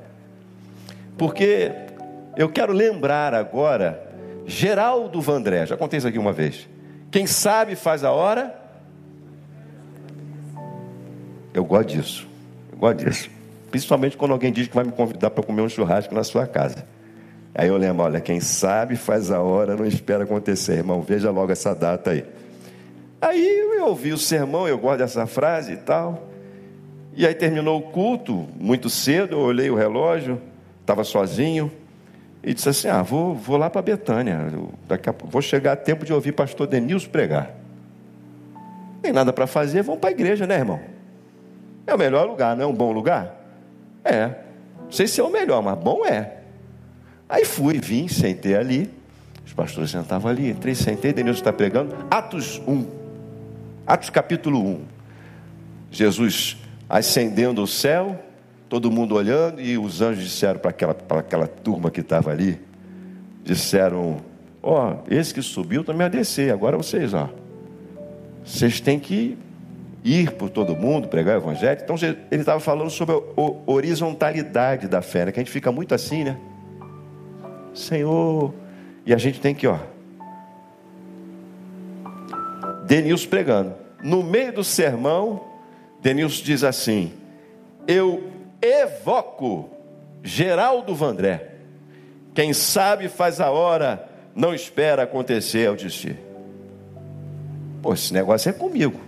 [1.17, 1.71] Porque
[2.35, 4.13] eu quero lembrar agora
[4.45, 6.69] Geraldo Vandré, já contei isso aqui uma vez.
[7.09, 8.55] Quem sabe faz a hora.
[11.51, 12.27] Eu gosto disso.
[12.71, 13.31] Eu gosto disso.
[13.71, 16.85] Principalmente quando alguém diz que vai me convidar para comer um churrasco na sua casa.
[17.53, 21.01] Aí eu lembro, olha, quem sabe faz a hora, não espera acontecer, irmão.
[21.01, 22.23] Veja logo essa data aí.
[23.19, 26.27] Aí eu ouvi o sermão, eu gosto dessa frase e tal.
[27.15, 30.39] E aí terminou o culto, muito cedo, eu olhei o relógio,
[30.81, 31.71] estava sozinho,
[32.43, 34.51] e disse assim: Ah, vou, vou lá para Betânia,
[34.87, 37.51] daqui a pouco vou chegar a tempo de ouvir pastor Denilson pregar.
[39.01, 40.79] Tem nada para fazer, vamos para a igreja, né, irmão?
[41.87, 43.35] É o melhor lugar, não é um bom lugar?
[44.03, 44.27] É.
[44.83, 46.36] Não sei se é o melhor, mas bom é.
[47.29, 48.89] Aí fui, vim, sentei ali.
[49.45, 51.95] Os pastores sentavam ali, entrei, sentei, Denilson está pregando.
[52.09, 52.85] Atos 1.
[53.85, 54.81] Atos capítulo 1.
[55.91, 56.57] Jesus
[56.89, 58.19] ascendendo o céu,
[58.69, 62.59] todo mundo olhando, e os anjos disseram para aquela, para aquela turma que estava ali:
[63.43, 64.17] disseram,
[64.61, 67.29] ó, oh, esse que subiu também a descer, agora vocês, ó.
[68.45, 69.37] Vocês têm que
[70.03, 71.79] ir por todo mundo, pregar o evangelho.
[71.83, 75.31] Então ele estava falando sobre a horizontalidade da fé, né?
[75.33, 76.37] que a gente fica muito assim, né?
[77.79, 78.53] Senhor.
[79.05, 79.77] E a gente tem que, ó.
[82.85, 83.73] Denilson pregando.
[84.01, 85.43] No meio do sermão,
[86.01, 87.13] Denilson diz assim:
[87.87, 89.69] Eu evoco
[90.23, 91.51] Geraldo Vandré.
[92.33, 96.19] Quem sabe faz a hora, não espera acontecer ao destino.
[97.81, 99.07] Pô, esse negócio é comigo.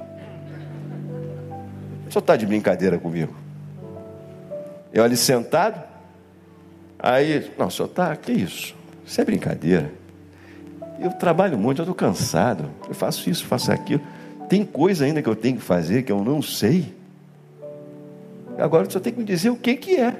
[2.09, 3.35] Senhor está de brincadeira comigo?
[4.91, 5.81] Eu ali sentado,
[6.99, 8.75] Aí, não, senhor tá, que isso?
[9.05, 9.91] Isso é brincadeira.
[10.99, 12.69] Eu trabalho muito, eu estou cansado.
[12.87, 14.01] Eu faço isso, faço aquilo.
[14.49, 16.93] Tem coisa ainda que eu tenho que fazer que eu não sei.
[18.57, 20.15] Agora o senhor tem que me dizer o que, que é.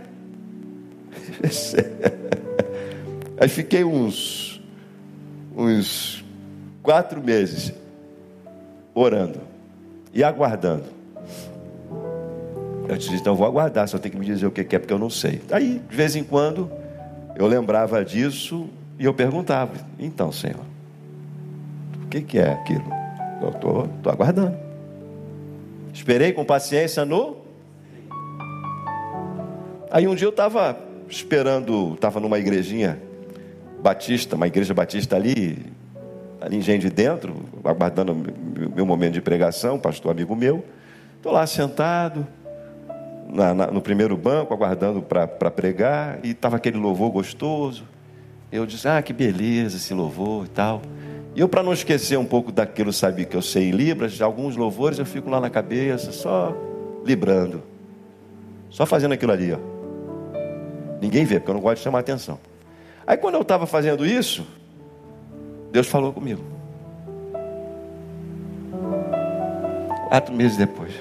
[3.38, 4.62] Aí fiquei uns,
[5.56, 6.24] uns
[6.82, 7.74] quatro meses
[8.94, 9.42] orando
[10.14, 10.99] e aguardando.
[12.90, 14.98] Eu disse, então vou aguardar, só tem que me dizer o que é, porque eu
[14.98, 15.44] não sei.
[15.52, 16.72] Aí, de vez em quando,
[17.36, 18.68] eu lembrava disso
[18.98, 20.66] e eu perguntava, então, Senhor,
[22.04, 22.92] o que, é aquilo?
[23.44, 24.58] Eu estou aguardando.
[25.94, 27.38] Esperei com paciência no.
[29.92, 30.76] Aí um dia eu estava
[31.08, 33.00] esperando, estava numa igrejinha
[33.84, 35.64] batista, uma igreja batista ali,
[36.42, 38.16] ali em Gente de Dentro, aguardando
[38.76, 40.66] meu momento de pregação, pastor amigo meu.
[41.18, 42.26] Estou lá sentado,
[43.32, 47.84] na, na, no primeiro banco, aguardando para pregar, e estava aquele louvor gostoso.
[48.52, 50.82] Eu disse, ah, que beleza esse louvor e tal.
[51.36, 54.24] E eu, para não esquecer um pouco daquilo, sabe, que eu sei em Libras, de
[54.24, 56.56] alguns louvores, eu fico lá na cabeça, só
[57.06, 57.62] librando.
[58.70, 59.60] Só fazendo aquilo ali, ó.
[61.00, 62.40] Ninguém vê, porque eu não gosto de chamar atenção.
[63.06, 64.46] Aí quando eu estava fazendo isso,
[65.72, 66.44] Deus falou comigo.
[70.10, 70.92] Quatro meses depois.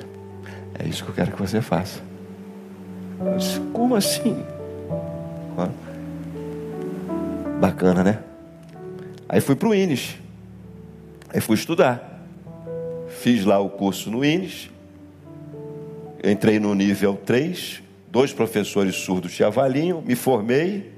[0.79, 2.08] É isso que eu quero que você faça.
[3.37, 4.45] Disse, como assim?
[7.61, 8.21] Bacana, né?
[9.29, 10.17] Aí fui para o INES.
[11.33, 12.23] Aí fui estudar.
[13.09, 14.71] Fiz lá o curso no INES.
[16.23, 17.83] Entrei no nível 3.
[18.11, 20.01] Dois professores surdos te avaliam.
[20.01, 20.93] Me formei.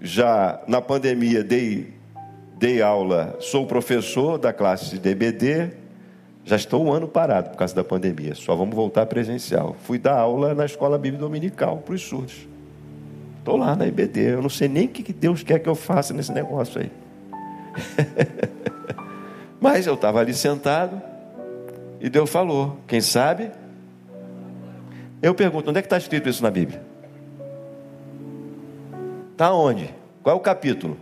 [0.00, 1.94] Já na pandemia dei,
[2.56, 3.36] dei aula.
[3.40, 5.87] Sou professor da classe de DBD
[6.48, 9.76] já estou um ano parado por causa da pandemia, só vamos voltar presencial.
[9.82, 12.48] Fui dar aula na escola bíblica dominical para os surdos.
[13.38, 16.14] Estou lá na IBD, eu não sei nem o que Deus quer que eu faça
[16.14, 16.90] nesse negócio aí.
[19.60, 21.02] Mas eu estava ali sentado
[22.00, 23.50] e Deus falou: quem sabe?
[25.20, 26.80] Eu pergunto: onde é que está escrito isso na Bíblia?
[29.32, 29.94] Está onde?
[30.22, 30.96] Qual é o capítulo?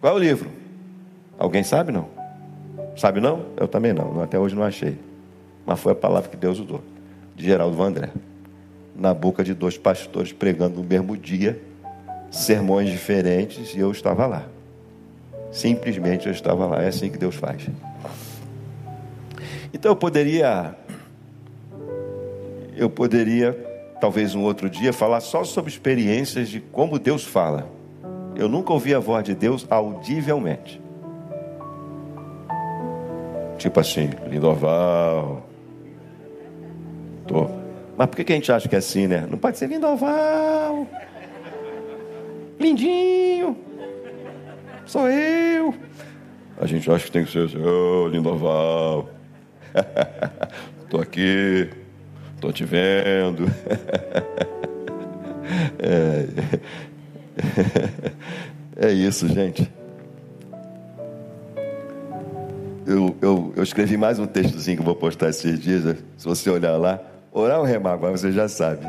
[0.00, 0.50] Qual é o livro?
[1.38, 2.19] Alguém sabe não?
[3.00, 3.46] Sabe não?
[3.56, 4.98] Eu também não, até hoje não achei.
[5.64, 6.82] Mas foi a palavra que Deus usou,
[7.34, 8.10] de Geraldo Vandré.
[8.94, 11.58] Na boca de dois pastores pregando no mesmo dia,
[12.30, 14.44] sermões diferentes, e eu estava lá.
[15.50, 16.82] Simplesmente eu estava lá.
[16.82, 17.70] É assim que Deus faz.
[19.72, 20.76] Então eu poderia.
[22.76, 23.54] Eu poderia,
[23.98, 27.66] talvez um outro dia, falar só sobre experiências de como Deus fala.
[28.36, 30.79] Eu nunca ouvi a voz de Deus audivelmente.
[33.60, 35.46] Tipo assim, Lindoval.
[37.26, 37.46] Tô.
[37.94, 39.26] Mas por que a gente acha que é assim, né?
[39.30, 40.88] Não pode ser Lindoval.
[42.58, 43.54] Lindinho.
[44.86, 45.74] Sou eu.
[46.58, 49.10] A gente acha que tem que ser assim, oh, Lindoval.
[50.88, 51.68] Tô aqui.
[52.40, 53.44] Tô te vendo.
[55.78, 56.24] é.
[58.88, 59.70] é isso, gente.
[62.90, 65.96] Eu, eu, eu escrevi mais um textozinho que vou postar esses dias.
[66.16, 67.00] Se você olhar lá,
[67.32, 68.84] orar ou remar, agora você já sabe.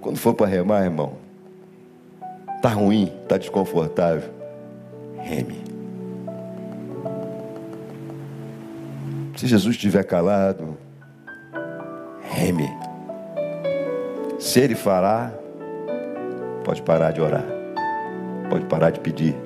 [0.00, 1.12] Quando for para remar, irmão,
[2.62, 4.30] tá ruim, tá desconfortável,
[5.18, 5.62] reme.
[9.36, 10.78] Se Jesus estiver calado,
[12.22, 12.70] reme.
[14.38, 15.34] Se ele falar,
[16.64, 17.44] pode parar de orar,
[18.48, 19.36] pode parar de pedir.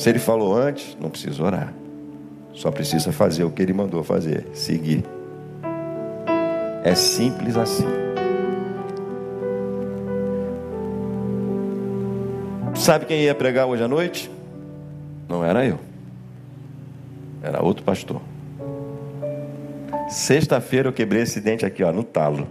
[0.00, 1.74] Se ele falou antes, não precisa orar.
[2.54, 5.04] Só precisa fazer o que ele mandou fazer, seguir.
[6.82, 7.84] É simples assim.
[12.74, 14.30] Sabe quem ia pregar hoje à noite?
[15.28, 15.78] Não era eu.
[17.42, 18.22] Era outro pastor.
[20.08, 22.48] Sexta-feira eu quebrei esse dente aqui, ó, no talo.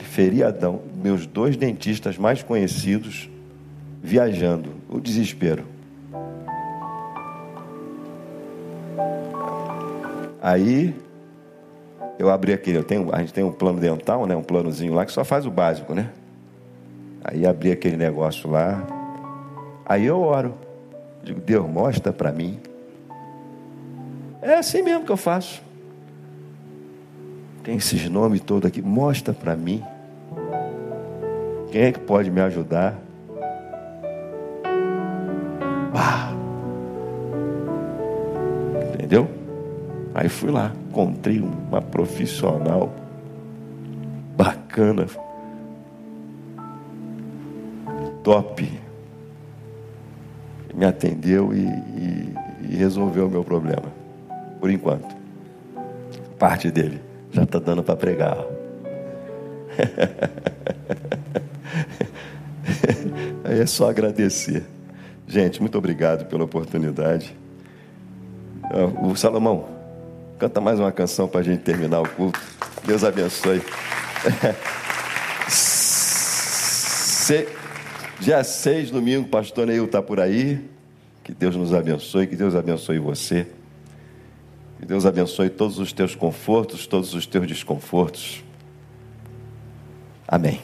[0.00, 0.80] Feriadão.
[1.00, 3.30] Meus dois dentistas mais conhecidos
[4.06, 5.64] viajando, o desespero.
[10.40, 10.94] Aí
[12.16, 15.04] eu abri aquele, eu tenho, a gente tem um plano dental, né, um planozinho lá
[15.04, 16.10] que só faz o básico, né?
[17.24, 18.86] Aí abri aquele negócio lá.
[19.84, 20.54] Aí eu oro.
[21.24, 22.60] Digo, Deus, mostra para mim.
[24.40, 25.60] É assim mesmo que eu faço.
[27.64, 28.80] Tem esses nomes todos aqui.
[28.80, 29.82] Mostra para mim.
[31.72, 33.05] Quem é que pode me ajudar?
[40.26, 42.92] Aí fui lá, encontrei uma profissional
[44.36, 45.06] bacana,
[48.24, 48.68] top.
[50.74, 52.34] Me atendeu e, e,
[52.70, 53.84] e resolveu o meu problema.
[54.58, 55.14] Por enquanto.
[56.36, 57.00] Parte dele.
[57.30, 58.36] Já está dando para pregar.
[63.44, 64.64] Aí é só agradecer.
[65.24, 67.32] Gente, muito obrigado pela oportunidade.
[69.00, 69.75] O Salomão,
[70.38, 72.40] canta mais uma canção para a gente terminar o culto.
[72.84, 73.62] Deus abençoe.
[75.48, 77.48] Se,
[78.20, 80.60] dia 6, domingo, pastor Neil está por aí.
[81.24, 83.46] Que Deus nos abençoe, que Deus abençoe você.
[84.78, 88.44] Que Deus abençoe todos os teus confortos, todos os teus desconfortos.
[90.28, 90.60] Amém.